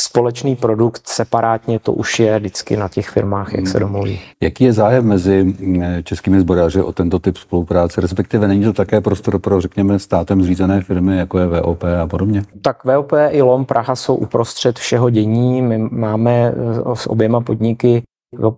společný 0.00 0.56
produkt 0.56 1.02
separátně, 1.04 1.78
to 1.78 1.92
už 1.92 2.20
je 2.20 2.38
vždycky 2.38 2.76
na 2.76 2.88
těch 2.88 3.08
firmách, 3.08 3.54
jak 3.54 3.66
se 3.66 3.78
hmm. 3.78 3.80
domluví. 3.80 4.20
Jaký 4.42 4.64
je 4.64 4.72
zájem 4.72 5.06
mezi 5.06 5.54
eh, 5.82 6.02
českými 6.02 6.40
zboráři 6.40 6.82
o 6.82 6.92
tento 6.92 7.18
typ 7.18 7.36
spolupráce, 7.36 8.00
respektive 8.00 8.48
není 8.48 8.64
to 8.64 8.72
také 8.72 9.00
prostor 9.00 9.38
pro, 9.38 9.60
řekněme, 9.60 9.98
státem 9.98 10.42
zřízené 10.42 10.82
firmy, 10.82 11.16
jako 11.16 11.38
je 11.38 11.46
VOP 11.46 11.84
a 12.02 12.06
podobně? 12.06 12.42
Tak 12.62 12.84
VOP 12.84 13.12
i 13.30 13.42
LOM 13.42 13.64
Praha 13.64 13.96
jsou 13.96 14.14
uprostřed 14.14 14.78
všeho 14.78 15.10
dění. 15.10 15.62
My 15.62 15.78
máme 15.78 16.52
eh, 16.52 16.96
s 16.96 17.10
oběma 17.10 17.40
podniky 17.40 18.02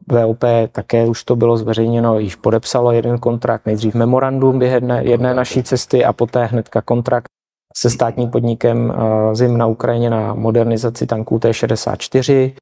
VOP 0.09 0.45
také 0.73 1.07
už 1.07 1.25
to 1.25 1.37
bylo 1.37 1.57
zveřejněno, 1.57 2.19
již 2.19 2.37
podepsalo 2.37 2.93
jeden 2.93 3.19
kontrakt, 3.19 3.67
nejdřív 3.67 3.95
memorandum 3.95 4.59
během 4.59 4.75
jedné, 4.75 5.05
jedné 5.05 5.35
naší 5.35 5.63
cesty 5.63 6.05
a 6.05 6.13
poté 6.13 6.45
hnedka 6.45 6.83
kontrakt 6.83 7.29
se 7.77 7.91
státním 7.91 8.31
podnikem 8.31 8.91
uh, 8.91 9.35
ZIM 9.35 9.59
na 9.59 9.67
Ukrajině 9.67 10.11
na 10.11 10.35
modernizaci 10.35 11.07
tanků 11.07 11.39
T-64. 11.39 12.53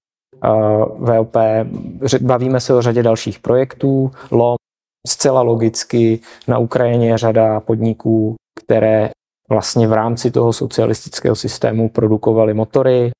Uh, 0.44 1.06
VOP, 1.06 1.36
bavíme 2.20 2.60
se 2.60 2.74
o 2.74 2.82
řadě 2.82 3.02
dalších 3.02 3.38
projektů. 3.38 4.10
LOM, 4.30 4.56
zcela 5.08 5.42
logicky, 5.42 6.20
na 6.48 6.58
Ukrajině 6.58 7.08
je 7.08 7.18
řada 7.18 7.60
podniků, 7.60 8.34
které 8.64 9.10
vlastně 9.50 9.88
v 9.88 9.92
rámci 9.92 10.30
toho 10.30 10.52
socialistického 10.52 11.36
systému 11.36 11.88
produkovaly 11.88 12.54
motory, 12.54 13.10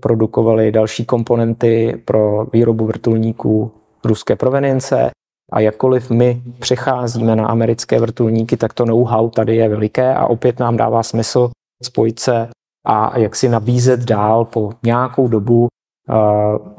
produkovali 0.00 0.72
další 0.72 1.04
komponenty 1.04 2.02
pro 2.04 2.46
výrobu 2.52 2.86
vrtulníků 2.86 3.72
ruské 4.04 4.36
provenience 4.36 5.10
a 5.52 5.60
jakkoliv 5.60 6.10
my 6.10 6.42
přecházíme 6.58 7.36
na 7.36 7.46
americké 7.46 8.00
vrtulníky, 8.00 8.56
tak 8.56 8.72
to 8.72 8.84
know-how 8.84 9.30
tady 9.30 9.56
je 9.56 9.68
veliké 9.68 10.14
a 10.14 10.26
opět 10.26 10.58
nám 10.58 10.76
dává 10.76 11.02
smysl 11.02 11.50
spojit 11.82 12.18
se 12.18 12.48
a 12.86 13.18
jak 13.18 13.36
si 13.36 13.48
nabízet 13.48 14.00
dál 14.00 14.44
po 14.44 14.72
nějakou 14.82 15.28
dobu 15.28 15.68
eh, 15.68 16.14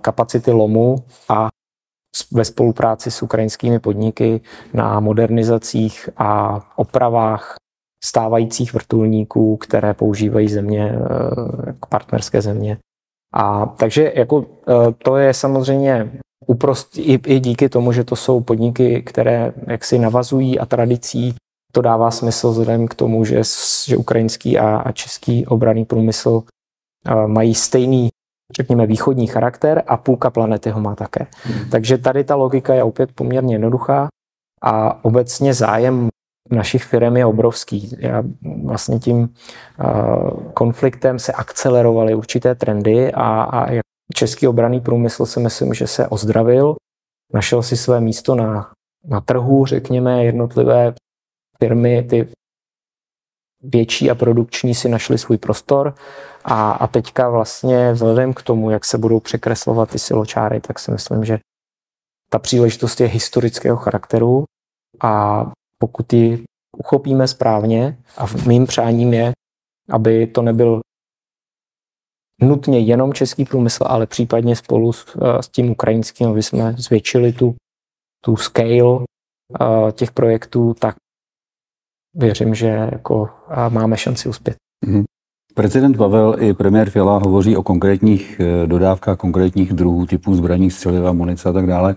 kapacity 0.01 0.51
lomu 0.51 0.95
a 1.29 1.47
ve 2.31 2.45
spolupráci 2.45 3.11
s 3.11 3.21
ukrajinskými 3.21 3.79
podniky 3.79 4.41
na 4.73 4.99
modernizacích 4.99 6.09
a 6.17 6.61
opravách 6.75 7.55
stávajících 8.03 8.73
vrtulníků, 8.73 9.57
které 9.57 9.93
používají 9.93 10.49
země, 10.49 10.91
eh, 10.91 11.73
partnerské 11.89 12.41
země. 12.41 12.77
A 13.33 13.65
takže 13.65 14.11
jako 14.15 14.45
e, 14.67 14.91
to 14.91 15.17
je 15.17 15.33
samozřejmě 15.33 16.11
uprost, 16.47 16.97
i, 16.97 17.19
i 17.25 17.39
díky 17.39 17.69
tomu, 17.69 17.91
že 17.91 18.03
to 18.03 18.15
jsou 18.15 18.41
podniky, 18.41 19.01
které 19.01 19.53
jaksi 19.67 19.99
navazují 19.99 20.59
a 20.59 20.65
tradicí, 20.65 21.35
to 21.71 21.81
dává 21.81 22.11
smysl 22.11 22.51
vzhledem 22.51 22.87
k 22.87 22.95
tomu, 22.95 23.25
že, 23.25 23.41
že 23.87 23.97
ukrajinský 23.97 24.59
a, 24.59 24.77
a 24.77 24.91
český 24.91 25.45
obraný 25.45 25.85
průmysl 25.85 26.43
mají 27.27 27.55
stejný, 27.55 28.09
řekněme, 28.57 28.87
východní 28.87 29.27
charakter 29.27 29.83
a 29.87 29.97
půlka 29.97 30.29
planety 30.29 30.69
ho 30.69 30.81
má 30.81 30.95
také. 30.95 31.27
Hmm. 31.43 31.69
Takže 31.69 31.97
tady 31.97 32.23
ta 32.23 32.35
logika 32.35 32.73
je 32.73 32.83
opět 32.83 33.11
poměrně 33.11 33.55
jednoduchá 33.55 34.07
a 34.61 35.05
obecně 35.05 35.53
zájem 35.53 36.09
našich 36.51 36.83
firm 36.83 37.17
je 37.17 37.25
obrovský. 37.25 37.95
Já 37.99 38.23
vlastně 38.63 38.99
tím 38.99 39.33
konfliktem 40.53 41.19
se 41.19 41.33
akcelerovaly 41.33 42.15
určité 42.15 42.55
trendy 42.55 43.11
a, 43.13 43.43
a 43.43 43.71
český 44.13 44.47
obraný 44.47 44.81
průmysl 44.81 45.25
si 45.25 45.39
myslím, 45.39 45.73
že 45.73 45.87
se 45.87 46.07
ozdravil, 46.07 46.75
našel 47.33 47.63
si 47.63 47.77
své 47.77 48.01
místo 48.01 48.35
na, 48.35 48.71
na 49.05 49.21
trhu, 49.21 49.65
řekněme, 49.65 50.25
jednotlivé 50.25 50.93
firmy, 51.59 52.03
ty 52.03 52.27
větší 53.61 54.11
a 54.11 54.15
produkční 54.15 54.75
si 54.75 54.89
našli 54.89 55.17
svůj 55.17 55.37
prostor. 55.37 55.95
A, 56.43 56.71
a 56.71 56.87
teďka 56.87 57.29
vlastně 57.29 57.91
vzhledem 57.91 58.33
k 58.33 58.41
tomu, 58.41 58.69
jak 58.69 58.85
se 58.85 58.97
budou 58.97 59.19
překreslovat 59.19 59.89
ty 59.89 59.99
siločáry, 59.99 60.59
tak 60.59 60.79
si 60.79 60.91
myslím, 60.91 61.25
že 61.25 61.39
ta 62.29 62.39
příležitost 62.39 63.01
je 63.01 63.07
historického 63.07 63.77
charakteru. 63.77 64.43
A 65.01 65.43
pokud 65.79 66.13
ji 66.13 66.43
uchopíme 66.77 67.27
správně 67.27 67.97
a 68.17 68.25
mým 68.47 68.67
přáním 68.67 69.13
je, 69.13 69.31
aby 69.89 70.27
to 70.27 70.41
nebyl 70.41 70.81
nutně 72.41 72.79
jenom 72.79 73.13
český 73.13 73.45
průmysl, 73.45 73.83
ale 73.87 74.05
případně 74.05 74.55
spolu 74.55 74.93
s, 74.93 75.17
eh, 75.21 75.43
s 75.43 75.49
tím 75.49 75.71
ukrajinským, 75.71 76.27
aby 76.27 76.43
jsme 76.43 76.73
zvětšili 76.77 77.33
tu, 77.33 77.55
tu 78.25 78.35
scale 78.35 78.83
uh, 78.83 79.05
těch 79.91 80.11
projektů, 80.11 80.73
tak 80.79 80.95
věřím, 82.15 82.55
že 82.55 82.67
jako 82.67 83.29
máme 83.69 83.97
šanci 83.97 84.29
uspět. 84.29 84.55
Mm-hmm. 84.85 85.03
Prezident 85.53 85.97
Pavel 85.97 86.35
i 86.39 86.53
premiér 86.53 86.89
Fiala 86.89 87.17
hovoří 87.17 87.57
o 87.57 87.63
konkrétních 87.63 88.41
dodávkách, 88.65 89.17
konkrétních 89.17 89.73
druhů 89.73 90.05
typů 90.05 90.35
zbraní, 90.35 90.71
střeliva, 90.71 91.11
munice 91.11 91.49
a 91.49 91.53
tak 91.53 91.67
dále. 91.67 91.95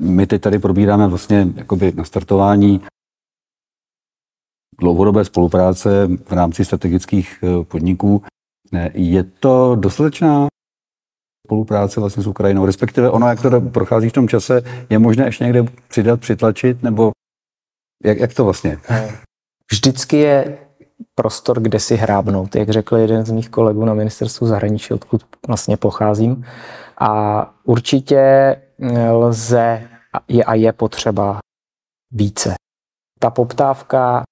My 0.00 0.26
teď 0.26 0.42
tady 0.42 0.58
probíráme 0.58 1.08
vlastně 1.08 1.48
jakoby 1.56 1.92
nastartování 1.92 2.80
dlouhodobé 4.80 5.24
spolupráce 5.24 6.08
v 6.24 6.32
rámci 6.32 6.64
strategických 6.64 7.38
eh, 7.42 7.64
Je 8.94 9.22
to 9.22 9.76
dostatečná 9.76 10.46
spolupráce 11.46 12.00
vlastně 12.00 12.22
s 12.22 12.26
Ukrajinou, 12.26 12.66
respektive 12.66 13.10
ono, 13.10 13.28
jak 13.28 13.42
to 13.42 13.60
prochází 13.60 14.08
v 14.08 14.12
tom 14.12 14.28
čase, 14.28 14.62
je 14.90 14.98
možné 14.98 15.24
ještě 15.24 15.44
někde 15.44 15.62
přidat, 15.88 16.20
přitlačit, 16.20 16.82
nebo 16.82 17.12
jak, 18.04 18.18
jak 18.18 18.34
to 18.34 18.44
vlastně? 18.44 18.78
Vždycky 19.72 20.16
je 20.16 20.58
prostor, 21.14 21.60
kde 21.60 21.80
si 21.80 21.96
hrábnout, 21.96 22.56
jak 22.56 22.70
řekl 22.70 22.96
jeden 22.96 23.24
z 23.24 23.30
mých 23.30 23.48
kolegů 23.48 23.84
na 23.84 23.94
ministerstvu 23.94 24.46
zahraničí, 24.46 24.94
odkud 24.94 25.22
vlastně 25.48 25.76
pocházím. 25.76 26.44
A 26.98 27.54
určitě 27.64 28.56
lze 29.10 29.88
je 30.28 30.44
a 30.44 30.54
je 30.54 30.72
potřeba 30.72 31.38
více. 32.12 32.54
Ta 33.20 33.30
poptávka 33.30 34.22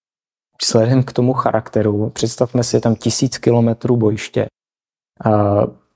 vzhledem 0.62 1.02
k 1.02 1.12
tomu 1.12 1.32
charakteru, 1.32 2.10
představme 2.10 2.64
si, 2.64 2.80
tam 2.80 2.94
tisíc 2.94 3.38
kilometrů 3.38 3.96
bojiště. 3.96 4.46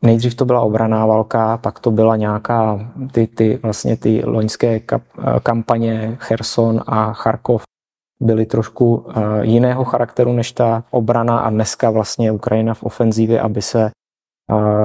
Nejdřív 0.02 0.34
to 0.34 0.44
byla 0.44 0.60
obraná 0.60 1.06
válka, 1.06 1.56
pak 1.56 1.80
to 1.80 1.90
byla 1.90 2.16
nějaká 2.16 2.92
ty, 3.12 3.26
ty 3.26 3.56
vlastně 3.62 3.96
ty 3.96 4.22
loňské 4.24 4.80
kap, 4.80 5.02
kampaně 5.42 6.16
Cherson 6.20 6.80
a 6.86 7.12
Charkov 7.12 7.62
byly 8.20 8.46
trošku 8.46 9.06
jiného 9.40 9.84
charakteru 9.84 10.32
než 10.32 10.52
ta 10.52 10.84
obrana 10.90 11.38
a 11.38 11.50
dneska 11.50 11.90
vlastně 11.90 12.32
Ukrajina 12.32 12.74
v 12.74 12.82
ofenzívě, 12.82 13.40
aby 13.40 13.62
se 13.62 13.90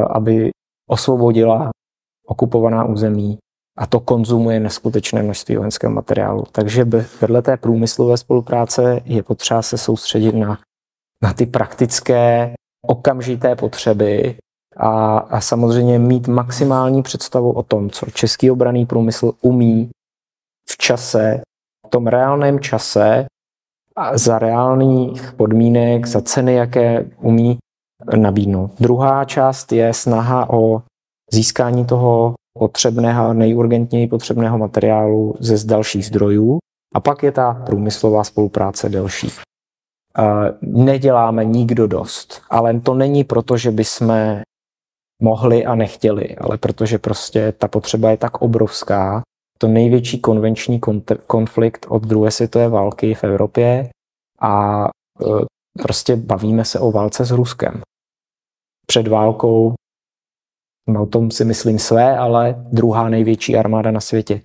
aby 0.10 0.50
osvobodila 0.90 1.70
okupovaná 2.28 2.86
území, 2.86 3.38
a 3.78 3.86
to 3.86 4.00
konzumuje 4.00 4.60
neskutečné 4.60 5.24
množství 5.24 5.56
vojenského 5.56 5.94
materiálu. 5.94 6.44
Takže 6.52 6.86
vedle 7.22 7.42
té 7.42 7.58
průmyslové 7.58 8.18
spolupráce 8.18 9.02
je 9.06 9.24
potřeba 9.24 9.62
se 9.62 9.78
soustředit 9.78 10.36
na, 10.36 10.60
na 11.24 11.34
ty 11.34 11.46
praktické, 11.46 12.54
okamžité 12.88 13.56
potřeby 13.56 14.38
a, 14.78 15.18
a 15.18 15.42
samozřejmě 15.42 16.00
mít 16.00 16.28
maximální 16.28 17.04
představu 17.04 17.52
o 17.52 17.64
tom, 17.64 17.90
co 17.90 18.06
český 18.06 18.52
obraný 18.52 18.86
průmysl 18.86 19.32
umí 19.42 19.90
v 20.70 20.78
čase, 20.78 21.42
v 21.88 21.90
tom 21.90 22.08
reálném 22.08 22.60
čase 22.60 23.26
a 23.96 24.18
za 24.18 24.40
reálných 24.40 25.34
podmínek, 25.34 26.06
za 26.06 26.22
ceny, 26.22 26.54
jaké 26.54 27.06
umí 27.18 27.58
nabídnout. 28.16 28.72
Druhá 28.80 29.26
část 29.26 29.72
je 29.72 29.94
snaha 29.94 30.50
o 30.50 30.82
získání 31.32 31.86
toho 31.86 32.34
potřebného, 32.62 33.34
nejurgentněji 33.34 34.08
potřebného 34.08 34.58
materiálu 34.58 35.36
ze 35.40 35.58
z 35.58 35.66
dalších 35.66 36.06
zdrojů 36.06 36.60
a 36.94 37.00
pak 37.00 37.24
je 37.24 37.32
ta 37.32 37.54
průmyslová 37.54 38.24
spolupráce 38.24 38.90
delší. 38.90 39.28
Neděláme 40.62 41.46
nikdo 41.46 41.88
dost, 41.88 42.42
ale 42.50 42.80
to 42.80 42.94
není 42.94 43.24
proto, 43.24 43.58
že 43.58 43.72
bychom 43.72 44.14
mohli 45.22 45.66
a 45.66 45.76
nechtěli, 45.76 46.38
ale 46.38 46.58
protože 46.58 46.98
prostě 46.98 47.52
ta 47.52 47.68
potřeba 47.68 48.12
je 48.12 48.18
tak 48.18 48.42
obrovská. 48.42 49.22
To 49.58 49.68
největší 49.68 50.20
konvenční 50.20 50.80
konflikt 51.28 51.86
od 51.90 52.04
druhé 52.04 52.32
světové 52.32 52.70
války 52.70 53.14
v 53.14 53.24
Evropě 53.24 53.90
a 54.42 54.86
e, 54.86 54.90
prostě 55.84 56.16
bavíme 56.16 56.66
se 56.66 56.80
o 56.80 56.92
válce 56.92 57.26
s 57.26 57.32
Ruskem. 57.32 57.82
Před 58.88 59.08
válkou 59.08 59.74
No, 60.92 61.06
tom 61.06 61.32
si 61.32 61.46
myslím 61.46 61.80
své, 61.80 62.18
ale 62.18 62.56
druhá 62.72 63.10
největší 63.10 63.58
armáda 63.58 63.92
na 63.92 64.00
světě. 64.00 64.42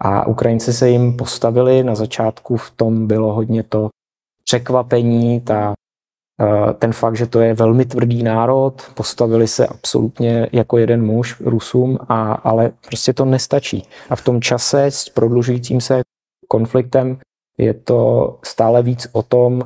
A 0.00 0.26
Ukrajinci 0.26 0.72
se 0.72 0.90
jim 0.90 1.16
postavili, 1.16 1.82
na 1.82 1.94
začátku 1.94 2.56
v 2.56 2.70
tom 2.70 3.06
bylo 3.06 3.34
hodně 3.34 3.62
to 3.62 3.88
překvapení, 4.44 5.40
ta, 5.40 5.72
eh, 6.40 6.74
ten 6.74 6.92
fakt, 6.92 7.16
že 7.16 7.26
to 7.26 7.40
je 7.40 7.54
velmi 7.54 7.84
tvrdý 7.84 8.22
národ, 8.22 8.82
postavili 8.94 9.48
se 9.48 9.66
absolutně 9.66 10.48
jako 10.52 10.78
jeden 10.78 11.06
muž 11.06 11.40
Rusům, 11.40 11.98
a, 12.08 12.32
ale 12.32 12.70
prostě 12.86 13.12
to 13.12 13.24
nestačí. 13.24 13.82
A 14.10 14.16
v 14.16 14.24
tom 14.24 14.40
čase 14.40 14.84
s 14.84 15.08
prodlužujícím 15.08 15.80
se 15.80 16.00
konfliktem 16.48 17.18
je 17.58 17.74
to 17.74 18.38
stále 18.44 18.82
víc 18.82 19.08
o 19.12 19.22
tom, 19.22 19.62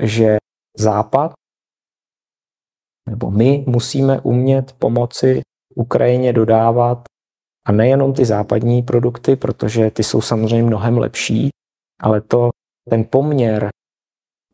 že 0.00 0.36
Západ 0.78 1.32
nebo 3.08 3.30
my 3.30 3.64
musíme 3.68 4.20
umět 4.20 4.72
pomoci 4.72 5.42
Ukrajině 5.74 6.32
dodávat 6.32 7.02
a 7.66 7.72
nejenom 7.72 8.12
ty 8.12 8.24
západní 8.24 8.82
produkty, 8.82 9.36
protože 9.36 9.90
ty 9.90 10.02
jsou 10.02 10.20
samozřejmě 10.20 10.62
mnohem 10.62 10.98
lepší, 10.98 11.50
ale 12.00 12.20
to 12.20 12.50
ten 12.90 13.04
poměr 13.10 13.68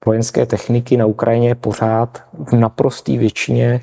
vojenské 0.06 0.46
techniky 0.46 0.96
na 0.96 1.06
Ukrajině 1.06 1.48
je 1.48 1.54
pořád 1.54 2.24
v 2.32 2.52
naprostý 2.52 3.18
většině 3.18 3.80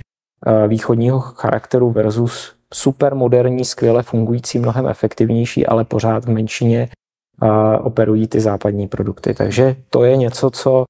eh, 0.48 0.68
východního 0.68 1.20
charakteru 1.20 1.92
versus 1.92 2.56
super 2.74 3.16
moderní, 3.16 3.66
skvěle 3.66 4.04
fungující, 4.04 4.60
mnohem 4.60 4.88
efektivnější, 4.88 5.66
ale 5.66 5.86
pořád 5.86 6.26
v 6.26 6.30
menšině 6.30 6.90
eh, 7.44 7.78
operují 7.78 8.28
ty 8.28 8.40
západní 8.40 8.88
produkty. 8.88 9.34
Takže 9.34 9.76
to 9.90 10.04
je 10.04 10.18
něco, 10.18 10.50
co 10.50 10.84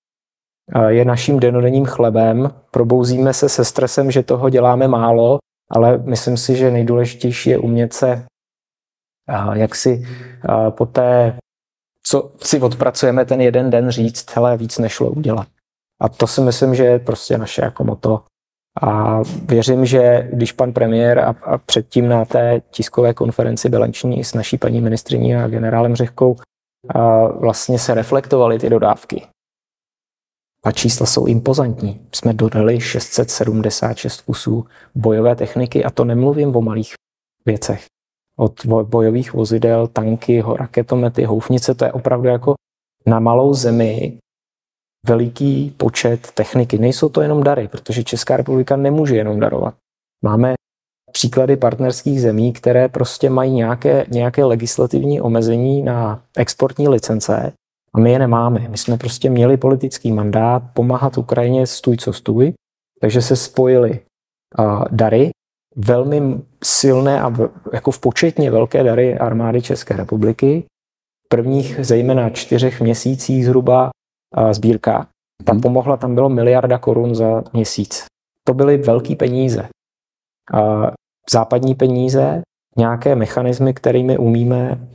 eh, 0.75 0.93
je 0.93 1.05
naším 1.05 1.39
denodenním 1.39 1.85
chlebem. 1.85 2.51
Probouzíme 2.71 3.33
se 3.33 3.49
se 3.49 3.65
stresem, 3.65 4.11
že 4.11 4.23
toho 4.23 4.49
děláme 4.49 4.87
málo, 4.87 5.39
ale 5.71 5.97
myslím 5.97 6.37
si, 6.37 6.55
že 6.55 6.71
nejdůležitější 6.71 7.49
je 7.49 7.57
umět 7.57 7.93
se 7.93 8.25
jak 9.53 9.75
si 9.75 10.07
po 10.69 10.85
té 10.85 11.37
co 12.07 12.31
si 12.41 12.61
odpracujeme 12.61 13.25
ten 13.25 13.41
jeden 13.41 13.69
den 13.69 13.89
říct, 13.89 14.35
hele, 14.35 14.57
víc 14.57 14.77
nešlo 14.77 15.09
udělat. 15.09 15.47
A 16.01 16.09
to 16.09 16.27
si 16.27 16.41
myslím, 16.41 16.75
že 16.75 16.83
je 16.83 16.99
prostě 16.99 17.37
naše 17.37 17.61
jako 17.61 17.83
moto. 17.83 18.23
A 18.81 19.19
věřím, 19.45 19.85
že 19.85 20.29
když 20.33 20.51
pan 20.51 20.73
premiér 20.73 21.19
a, 21.19 21.35
a 21.43 21.57
předtím 21.57 22.07
na 22.07 22.25
té 22.25 22.61
tiskové 22.69 23.13
konferenci 23.13 23.69
bilanční 23.69 24.23
s 24.23 24.33
naší 24.33 24.57
paní 24.57 24.81
ministriní 24.81 25.35
a 25.35 25.47
generálem 25.47 25.95
Řehkou 25.95 26.35
a 26.95 27.27
vlastně 27.27 27.79
se 27.79 27.93
reflektovaly 27.93 28.59
ty 28.59 28.69
dodávky. 28.69 29.27
A 30.65 30.71
čísla 30.71 31.05
jsou 31.05 31.25
impozantní. 31.25 32.01
Jsme 32.15 32.33
dodali 32.33 32.81
676 32.81 34.21
kusů 34.21 34.65
bojové 34.95 35.35
techniky 35.35 35.83
a 35.83 35.89
to 35.89 36.05
nemluvím 36.05 36.55
o 36.55 36.61
malých 36.61 36.93
věcech 37.45 37.85
od 38.37 38.65
bojových 38.65 39.33
vozidel, 39.33 39.87
tanky, 39.87 40.43
raketomety, 40.55 41.23
houfnice, 41.23 41.75
to 41.75 41.85
je 41.85 41.91
opravdu 41.91 42.27
jako 42.27 42.53
na 43.05 43.19
malou 43.19 43.53
zemi 43.53 44.17
veliký 45.07 45.73
počet 45.77 46.31
techniky. 46.31 46.77
Nejsou 46.77 47.09
to 47.09 47.21
jenom 47.21 47.43
dary, 47.43 47.67
protože 47.67 48.03
Česká 48.03 48.37
republika 48.37 48.75
nemůže 48.75 49.15
jenom 49.15 49.39
darovat. 49.39 49.75
Máme 50.23 50.53
příklady 51.11 51.57
partnerských 51.57 52.21
zemí, 52.21 52.53
které 52.53 52.89
prostě 52.89 53.29
mají 53.29 53.51
nějaké, 53.51 54.05
nějaké 54.09 54.43
legislativní 54.43 55.21
omezení 55.21 55.81
na 55.81 56.23
exportní 56.37 56.87
licence 56.87 57.53
a 57.95 57.99
my 57.99 58.11
je 58.11 58.19
nemáme. 58.19 58.67
My 58.69 58.77
jsme 58.77 58.97
prostě 58.97 59.29
měli 59.29 59.57
politický 59.57 60.11
mandát 60.11 60.63
pomáhat 60.73 61.17
Ukrajině 61.17 61.67
stůj 61.67 61.97
co 61.97 62.13
stůj, 62.13 62.53
takže 63.01 63.21
se 63.21 63.35
spojili 63.35 63.99
uh, 64.59 64.83
dary 64.91 65.29
velmi 65.75 66.41
silné 66.63 67.21
a 67.21 67.29
v, 67.29 67.49
jako 67.73 67.91
v 67.91 67.99
početně 67.99 68.51
velké 68.51 68.83
dary 68.83 69.17
armády 69.17 69.61
České 69.61 69.95
republiky. 69.95 70.63
V 71.25 71.29
prvních 71.29 71.79
zejména 71.81 72.29
čtyřech 72.29 72.81
měsících 72.81 73.45
zhruba 73.45 73.89
a, 74.33 74.53
sbírka. 74.53 75.07
Ta 75.45 75.51
hmm. 75.51 75.61
pomohla, 75.61 75.97
tam 75.97 76.15
bylo 76.15 76.29
miliarda 76.29 76.77
korun 76.77 77.15
za 77.15 77.43
měsíc. 77.53 78.05
To 78.43 78.53
byly 78.53 78.77
velké 78.77 79.15
peníze. 79.15 79.67
A 80.53 80.91
západní 81.31 81.75
peníze, 81.75 82.41
nějaké 82.77 83.15
mechanismy, 83.15 83.73
kterými 83.73 84.17
umíme 84.17 84.87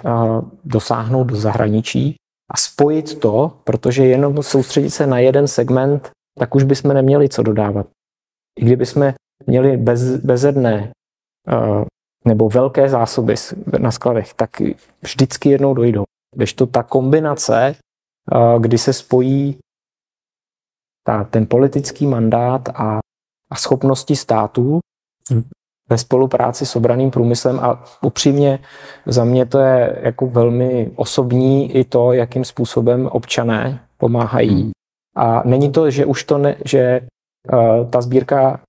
dosáhnout 0.65 1.25
do 1.25 1.37
zahraničí 1.37 2.20
a 2.51 2.57
spojit 2.57 3.21
to, 3.21 3.59
protože 3.65 4.07
jenom 4.07 4.43
soustředit 4.43 4.91
se 4.91 5.07
na 5.07 5.19
jeden 5.19 5.49
segment, 5.49 6.11
tak 6.39 6.55
už 6.55 6.63
bychom 6.63 6.95
neměli 6.95 7.29
co 7.29 7.43
dodávat. 7.43 7.87
I 8.59 8.65
kdyby 8.65 8.87
jsme 8.87 9.15
měli 9.47 9.77
bez, 9.77 10.17
bezedné 10.17 10.93
uh, 11.49 11.85
nebo 12.25 12.49
velké 12.49 12.89
zásoby 12.89 13.35
na 13.79 13.91
skladech, 13.91 14.35
tak 14.35 14.51
vždycky 15.03 15.49
jednou 15.49 15.75
dojdou. 15.75 16.05
Když 16.37 16.53
to 16.53 16.67
ta 16.67 16.83
kombinace, 16.83 17.75
uh, 18.35 18.63
kdy 18.63 18.79
se 18.79 18.93
spojí 18.93 19.59
ta, 21.07 21.25
ten 21.25 21.47
politický 21.47 22.07
mandát 22.07 22.69
a, 22.69 22.99
a 23.51 23.57
schopnosti 23.57 24.17
států 24.17 24.81
ve 25.91 25.99
spolupráci 25.99 26.67
s 26.67 26.77
obraným 26.77 27.11
průmyslem 27.11 27.61
a 27.61 27.85
upřímně 28.03 28.59
za 29.07 29.25
mě 29.25 29.47
to 29.47 29.59
je 29.59 29.99
jako 30.03 30.27
velmi 30.27 30.91
osobní 30.97 31.77
i 31.77 31.85
to, 31.85 32.13
jakým 32.13 32.45
způsobem 32.45 33.07
občané 33.07 33.81
pomáhají. 33.99 34.63
Hmm. 34.63 34.71
A 35.17 35.43
není 35.45 35.73
to, 35.73 35.91
že 35.91 36.07
už 36.07 36.25
to 36.25 36.39
ne, 36.39 36.57
že 36.65 37.01
uh, 37.53 37.87
ta 37.91 38.01
sbírka 38.01 38.61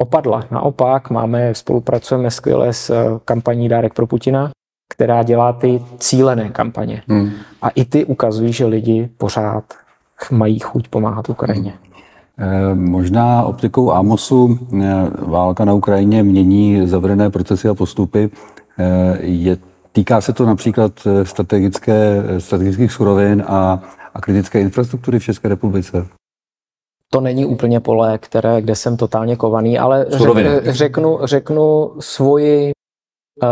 opadla. 0.00 0.44
Naopak 0.50 1.10
máme, 1.10 1.54
spolupracujeme 1.54 2.30
skvěle 2.30 2.72
s 2.72 2.90
eh, 2.90 3.04
kampaní 3.24 3.68
Dárek 3.68 3.94
pro 3.94 4.06
Putina, 4.06 4.50
která 4.94 5.22
dělá 5.22 5.52
ty 5.52 5.84
cílené 5.98 6.48
kampaně. 6.48 7.02
Hmm. 7.08 7.30
A 7.62 7.68
i 7.68 7.84
ty 7.84 8.04
ukazují, 8.04 8.52
že 8.52 8.66
lidi 8.66 9.08
pořád 9.18 9.64
mají 10.30 10.58
chuť 10.58 10.88
pomáhat 10.88 11.28
Ukrajině. 11.28 11.70
Hmm. 11.70 11.89
Možná 12.74 13.42
optikou 13.42 13.92
Amosu 13.92 14.58
eh, 14.58 14.86
válka 15.18 15.64
na 15.64 15.72
Ukrajině 15.72 16.22
mění 16.22 16.88
zavedené 16.88 17.30
procesy 17.30 17.68
a 17.68 17.74
postupy. 17.74 18.30
Je, 19.20 19.56
týká 19.92 20.20
se 20.20 20.32
to 20.32 20.46
například 20.46 20.92
strategické, 21.22 22.24
strategických 22.38 22.92
surovin 22.92 23.44
a, 23.46 23.82
a 24.14 24.20
kritické 24.20 24.60
infrastruktury 24.60 25.18
v 25.18 25.24
České 25.24 25.48
republice? 25.48 26.06
to 27.10 27.20
není 27.20 27.44
úplně 27.44 27.80
pole, 27.80 28.18
které, 28.18 28.62
kde 28.62 28.74
jsem 28.74 28.96
totálně 28.96 29.36
kovaný, 29.36 29.78
ale 29.78 30.06
řek, 30.08 30.74
řeknu, 30.74 31.18
řeknu 31.24 31.92
svoji, 32.00 32.72
uh, 33.42 33.48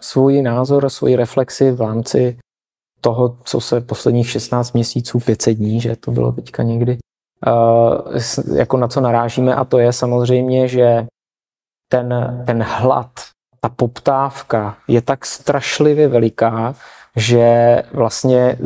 svůj 0.00 0.42
názor, 0.42 0.90
svoji 0.90 1.16
reflexi 1.16 1.70
v 1.70 1.80
rámci 1.80 2.38
toho, 3.00 3.36
co 3.44 3.60
se 3.60 3.80
posledních 3.80 4.30
16 4.30 4.72
měsíců, 4.72 5.20
500 5.20 5.56
dní, 5.56 5.80
že 5.80 5.96
to 5.96 6.10
bylo 6.10 6.32
teďka 6.32 6.62
někdy, 6.62 6.98
jako 8.54 8.76
na 8.76 8.88
co 8.88 9.00
narážíme 9.00 9.54
a 9.54 9.64
to 9.64 9.78
je 9.78 9.92
samozřejmě, 9.92 10.68
že 10.68 11.06
ten, 11.92 12.14
ten 12.46 12.62
hlad, 12.62 13.10
ta 13.60 13.68
poptávka 13.68 14.76
je 14.88 15.02
tak 15.02 15.26
strašlivě 15.26 16.08
veliká, 16.08 16.74
že 17.16 17.76
vlastně 17.92 18.58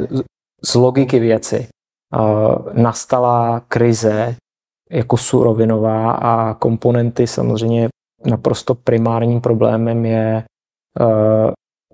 z 0.64 0.74
logiky 0.74 1.18
věci 1.18 1.68
nastala 2.72 3.60
krize 3.60 4.36
jako 4.90 5.16
surovinová 5.16 6.10
a 6.10 6.54
komponenty 6.54 7.26
samozřejmě 7.26 7.88
naprosto 8.26 8.74
primárním 8.74 9.40
problémem 9.40 10.04
je, 10.04 10.44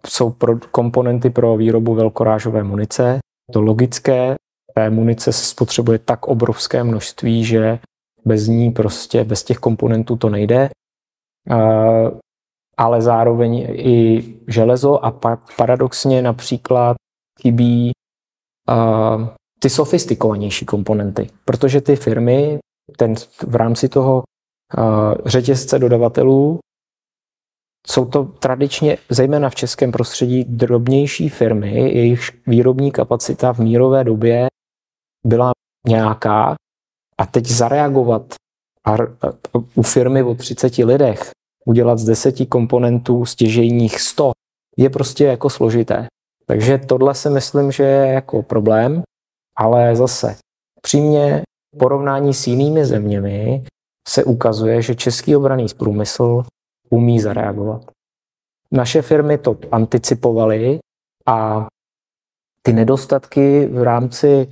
jsou 0.07 0.31
pro, 0.31 0.59
komponenty 0.71 1.31
pro 1.31 1.57
výrobu 1.57 1.95
velkorážové 1.95 2.63
munice. 2.63 3.19
To 3.53 3.61
logické, 3.61 4.35
té 4.75 4.91
munice 4.91 5.33
se 5.33 5.45
spotřebuje 5.45 5.99
tak 5.99 6.27
obrovské 6.27 6.85
množství, 6.85 7.45
že 7.45 7.79
bez 8.25 8.47
ní 8.47 8.71
prostě, 8.71 9.25
bez 9.25 9.45
těch 9.45 9.59
komponentů 9.59 10.17
to 10.17 10.29
nejde. 10.29 10.71
Ale 12.77 13.03
zároveň 13.03 13.67
i 13.71 14.25
železo 14.49 15.05
a 15.05 15.11
pak 15.11 15.57
paradoxně 15.57 16.23
například 16.23 16.97
chybí 17.43 17.93
ty 19.59 19.71
sofistikovanější 19.71 20.67
komponenty, 20.67 21.31
protože 21.45 21.81
ty 21.81 21.97
firmy 21.97 22.59
ten, 22.97 23.15
v 23.47 23.57
rámci 23.57 23.89
toho 23.89 24.23
řetězce 25.27 25.79
dodavatelů 25.79 26.59
jsou 27.87 28.05
to 28.05 28.25
tradičně, 28.25 28.99
zejména 29.09 29.51
v 29.51 29.55
českém 29.55 29.93
prostředí, 29.93 30.45
drobnější 30.45 31.29
firmy, 31.29 31.75
jejich 31.75 32.31
výrobní 32.47 32.93
kapacita 32.93 33.53
v 33.53 33.59
mírové 33.59 34.05
době 34.05 34.47
byla 35.27 35.53
nějaká 35.89 36.55
a 37.19 37.27
teď 37.27 37.47
zareagovat 37.47 38.35
a, 38.87 38.97
u 39.75 39.83
firmy 39.83 40.23
o 40.23 40.35
30 40.35 40.79
lidech 40.79 41.31
udělat 41.67 41.99
z 41.99 42.05
deseti 42.05 42.47
komponentů 42.47 43.27
stěžejních 43.27 44.01
100 44.01 44.33
je 44.77 44.91
prostě 44.91 45.25
jako 45.25 45.51
složité. 45.51 46.07
Takže 46.47 46.79
tohle 46.79 47.15
si 47.15 47.31
myslím, 47.31 47.73
že 47.73 47.83
je 47.83 48.13
jako 48.13 48.43
problém. 48.43 49.03
Ale 49.59 49.97
zase, 49.97 50.37
přímě 50.83 51.43
porovnání 51.79 52.35
s 52.35 52.47
jinými 52.47 52.85
zeměmi 52.85 53.65
se 54.09 54.25
ukazuje, 54.25 54.83
že 54.83 54.95
český 54.95 55.37
obraný 55.37 55.67
průmysl 55.79 56.43
umí 56.91 57.21
zareagovat. 57.21 57.91
Naše 58.71 59.03
firmy 59.03 59.39
to 59.39 59.57
anticipovaly 59.73 60.79
a 61.27 61.67
ty 62.63 62.73
nedostatky 62.73 63.67
v 63.67 63.83
rámci 63.83 64.51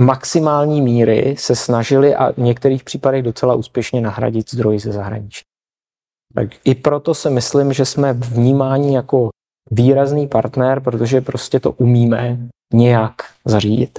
maximální 0.00 0.82
míry 0.82 1.34
se 1.38 1.56
snažili 1.56 2.14
a 2.14 2.32
v 2.32 2.38
některých 2.38 2.84
případech 2.84 3.22
docela 3.22 3.54
úspěšně 3.54 4.00
nahradit 4.00 4.50
zdroji 4.50 4.78
ze 4.78 4.92
zahraničí. 4.92 5.40
Tak 6.34 6.48
i 6.64 6.74
proto 6.74 7.14
se 7.14 7.30
myslím, 7.30 7.72
že 7.72 7.84
jsme 7.84 8.12
vnímáni 8.12 8.94
jako 8.94 9.28
výrazný 9.70 10.28
partner, 10.28 10.80
protože 10.80 11.20
prostě 11.20 11.60
to 11.60 11.72
umíme 11.72 12.38
nějak 12.74 13.14
zařídit. 13.44 13.90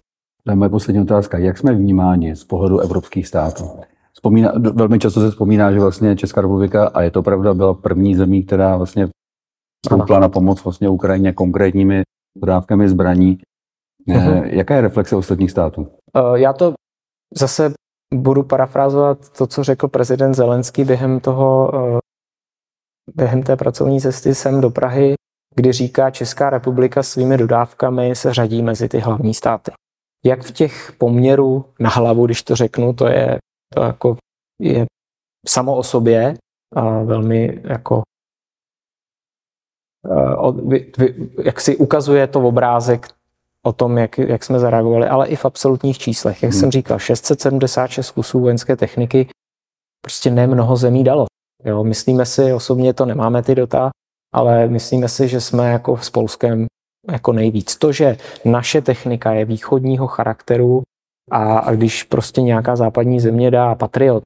To 0.45 0.51
je 0.51 0.55
moje 0.55 0.69
poslední 0.69 1.01
otázka. 1.01 1.37
Jak 1.37 1.57
jsme 1.57 1.73
vnímáni 1.73 2.35
z 2.35 2.43
pohledu 2.43 2.79
evropských 2.79 3.27
států? 3.27 3.69
Vzpomíná, 4.13 4.53
velmi 4.73 4.99
často 4.99 5.21
se 5.21 5.29
vzpomíná, 5.29 5.71
že 5.71 5.79
vlastně 5.79 6.15
Česká 6.15 6.41
republika, 6.41 6.87
a 6.87 7.01
je 7.01 7.11
to 7.11 7.23
pravda, 7.23 7.53
byla 7.53 7.73
první 7.73 8.15
zemí, 8.15 8.43
která 8.43 8.77
vlastně 8.77 9.07
vstoupila 9.85 10.19
na 10.19 10.29
pomoc 10.29 10.63
vlastně 10.63 10.89
Ukrajině 10.89 11.33
konkrétními 11.33 12.01
dodávkami 12.37 12.89
zbraní. 12.89 13.37
Uh-huh. 14.07 14.43
Jaká 14.43 14.75
je 14.75 14.81
reflexe 14.81 15.15
ostatních 15.15 15.51
států? 15.51 15.91
Já 16.35 16.53
to 16.53 16.73
zase 17.37 17.73
budu 18.13 18.43
parafrázovat 18.43 19.29
to, 19.29 19.47
co 19.47 19.63
řekl 19.63 19.87
prezident 19.87 20.33
Zelenský 20.33 20.83
během 20.83 21.19
toho, 21.19 21.71
během 23.15 23.43
té 23.43 23.55
pracovní 23.55 24.01
cesty 24.01 24.35
sem 24.35 24.61
do 24.61 24.69
Prahy, 24.69 25.13
kdy 25.55 25.71
říká 25.71 26.11
Česká 26.11 26.49
republika 26.49 27.03
svými 27.03 27.37
dodávkami 27.37 28.15
se 28.15 28.33
řadí 28.33 28.61
mezi 28.61 28.89
ty 28.89 28.99
hlavní 28.99 29.33
státy. 29.33 29.71
Jak 30.25 30.43
v 30.43 30.51
těch 30.51 30.91
poměrů 30.97 31.65
na 31.79 31.89
hlavu, 31.89 32.25
když 32.25 32.43
to 32.43 32.55
řeknu, 32.55 32.93
to 32.93 33.07
je, 33.07 33.37
to 33.73 33.83
jako 33.83 34.17
je 34.61 34.85
samo 35.47 35.75
o 35.75 35.83
sobě 35.83 36.33
a 36.75 37.03
velmi 37.03 37.61
jako 37.63 38.01
jak 41.43 41.61
si 41.61 41.77
ukazuje 41.77 42.27
to 42.27 42.39
obrázek 42.39 43.07
o 43.65 43.73
tom, 43.73 43.97
jak, 43.97 44.17
jak 44.17 44.43
jsme 44.43 44.59
zareagovali, 44.59 45.07
ale 45.07 45.27
i 45.27 45.35
v 45.35 45.45
absolutních 45.45 45.97
číslech. 45.97 46.43
Jak 46.43 46.51
hmm. 46.51 46.59
jsem 46.59 46.71
říkal, 46.71 46.99
676 46.99 48.11
kusů 48.11 48.39
vojenské 48.39 48.75
techniky 48.75 49.27
prostě 50.05 50.31
nemnoho 50.31 50.75
zemí 50.75 51.03
dalo. 51.03 51.25
Jo, 51.65 51.83
myslíme 51.83 52.25
si, 52.25 52.53
osobně 52.53 52.93
to 52.93 53.05
nemáme 53.05 53.43
ty 53.43 53.55
data, 53.55 53.89
ale 54.33 54.67
myslíme 54.67 55.09
si, 55.09 55.27
že 55.27 55.41
jsme 55.41 55.71
jako 55.71 55.97
s 55.97 56.09
Polskem 56.09 56.65
jako 57.11 57.33
nejvíc. 57.33 57.75
To, 57.75 57.91
že 57.91 58.17
naše 58.45 58.81
technika 58.81 59.33
je 59.33 59.45
východního 59.45 60.07
charakteru 60.07 60.81
a, 61.31 61.59
a 61.59 61.71
když 61.71 62.03
prostě 62.03 62.41
nějaká 62.41 62.75
západní 62.75 63.19
země 63.19 63.51
dá 63.51 63.75
Patriot 63.75 64.23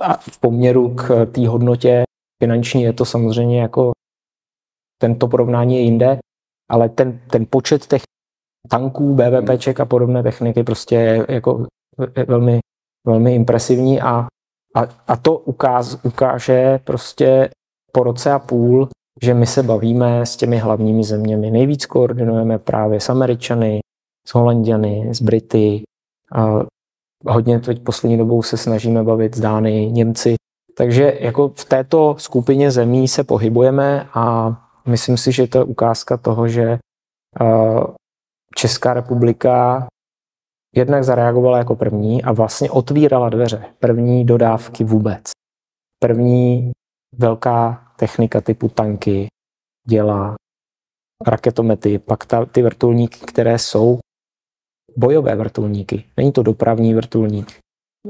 a 0.00 0.16
v 0.16 0.40
poměru 0.40 0.94
k 0.94 1.26
té 1.26 1.48
hodnotě 1.48 2.04
finanční 2.42 2.82
je 2.82 2.92
to 2.92 3.04
samozřejmě 3.04 3.60
jako 3.60 3.92
tento 5.00 5.28
porovnání 5.28 5.74
je 5.74 5.80
jinde, 5.80 6.18
ale 6.70 6.88
ten, 6.88 7.20
ten 7.30 7.46
počet 7.50 7.86
těch 7.86 8.02
tanků, 8.68 9.14
BVPček 9.14 9.80
a 9.80 9.84
podobné 9.84 10.22
techniky 10.22 10.62
prostě 10.62 10.94
je 10.94 11.26
jako 11.28 11.66
velmi, 12.26 12.58
velmi 13.06 13.34
impresivní 13.34 14.00
a, 14.00 14.26
a, 14.74 14.80
a 15.08 15.16
to 15.16 15.38
ukáz, 15.38 15.98
ukáže 16.04 16.78
prostě 16.84 17.50
po 17.92 18.02
roce 18.02 18.32
a 18.32 18.38
půl, 18.38 18.88
že 19.22 19.34
my 19.34 19.46
se 19.46 19.62
bavíme 19.62 20.26
s 20.26 20.36
těmi 20.36 20.58
hlavními 20.58 21.04
zeměmi. 21.04 21.50
Nejvíc 21.50 21.86
koordinujeme 21.86 22.58
právě 22.58 23.00
s 23.00 23.08
Američany, 23.08 23.80
s 24.28 24.34
Holandiany, 24.34 25.14
s 25.14 25.22
Brity. 25.22 25.82
A 26.32 26.66
hodně 27.26 27.60
teď 27.60 27.82
poslední 27.82 28.18
dobou 28.18 28.42
se 28.42 28.56
snažíme 28.56 29.02
bavit 29.02 29.36
s 29.36 29.40
Dány, 29.40 29.90
Němci. 29.92 30.34
Takže 30.76 31.18
jako 31.20 31.48
v 31.48 31.64
této 31.64 32.14
skupině 32.18 32.70
zemí 32.70 33.08
se 33.08 33.24
pohybujeme 33.24 34.08
a 34.14 34.56
myslím 34.86 35.16
si, 35.16 35.32
že 35.32 35.46
to 35.46 35.58
je 35.58 35.64
ukázka 35.64 36.16
toho, 36.16 36.48
že 36.48 36.78
Česká 38.54 38.94
republika 38.94 39.86
jednak 40.74 41.04
zareagovala 41.04 41.58
jako 41.58 41.76
první 41.76 42.22
a 42.22 42.32
vlastně 42.32 42.70
otvírala 42.70 43.28
dveře. 43.28 43.64
První 43.78 44.24
dodávky 44.24 44.84
vůbec. 44.84 45.30
První 46.02 46.72
velká 47.18 47.86
technika 47.96 48.40
typu 48.40 48.68
tanky 48.68 49.26
dělá 49.88 50.34
raketomety, 51.26 51.98
pak 51.98 52.26
ta, 52.26 52.46
ty 52.46 52.62
vrtulníky, 52.62 53.18
které 53.26 53.58
jsou 53.58 53.98
bojové 54.96 55.36
vrtulníky. 55.36 56.04
Není 56.16 56.32
to 56.32 56.42
dopravní 56.42 56.94
vrtulník. 56.94 57.58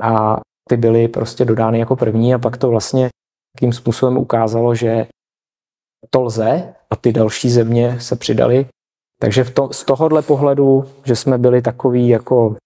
A 0.00 0.40
ty 0.68 0.76
byly 0.76 1.08
prostě 1.08 1.44
dodány 1.44 1.78
jako 1.78 1.96
první 1.96 2.34
a 2.34 2.38
pak 2.38 2.56
to 2.56 2.68
vlastně 2.68 3.08
takým 3.56 3.72
způsobem 3.72 4.18
ukázalo, 4.18 4.74
že 4.74 5.06
to 6.10 6.22
lze 6.22 6.74
a 6.90 6.96
ty 6.96 7.12
další 7.12 7.50
země 7.50 8.00
se 8.00 8.16
přidaly. 8.16 8.66
Takže 9.24 9.44
v 9.44 9.50
to, 9.50 9.72
z 9.72 9.84
tohohle 9.84 10.22
pohledu, 10.22 10.84
že 11.04 11.16
jsme 11.16 11.38
byli 11.38 11.62
takový 11.62 12.08
jako 12.08 12.56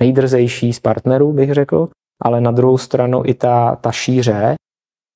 nejdrzejší 0.00 0.72
z 0.72 0.80
partnerů, 0.80 1.32
bych 1.32 1.54
řekl, 1.54 1.88
ale 2.22 2.40
na 2.40 2.50
druhou 2.50 2.78
stranu 2.78 3.22
i 3.26 3.34
ta, 3.34 3.76
ta 3.76 3.92
šíře 3.92 4.54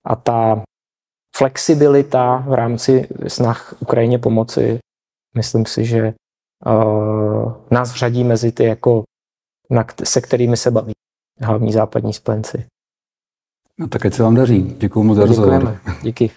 a 0.06 0.16
ta 0.16 0.62
flexibilita 1.36 2.44
v 2.48 2.52
rámci 2.52 3.08
snah 3.26 3.74
Ukrajině 3.80 4.18
pomoci, 4.18 4.78
myslím 5.36 5.66
si, 5.66 5.84
že 5.84 6.14
uh, 6.66 7.52
nás 7.70 7.94
řadí 7.94 8.24
mezi 8.24 8.52
ty, 8.52 8.64
jako, 8.64 9.02
na, 9.70 9.84
se 10.04 10.20
kterými 10.20 10.56
se 10.56 10.70
baví 10.70 10.92
hlavní 11.40 11.72
západní 11.72 12.12
spojenci. 12.12 12.66
No 13.78 13.88
tak 13.88 14.06
ať 14.06 14.14
se 14.14 14.22
vám 14.22 14.34
daří. 14.34 14.76
Děkuji 14.78 15.02
moc 15.02 15.16
za 15.16 15.24
rozhovor. 15.24 15.78
Díky. 16.02 16.30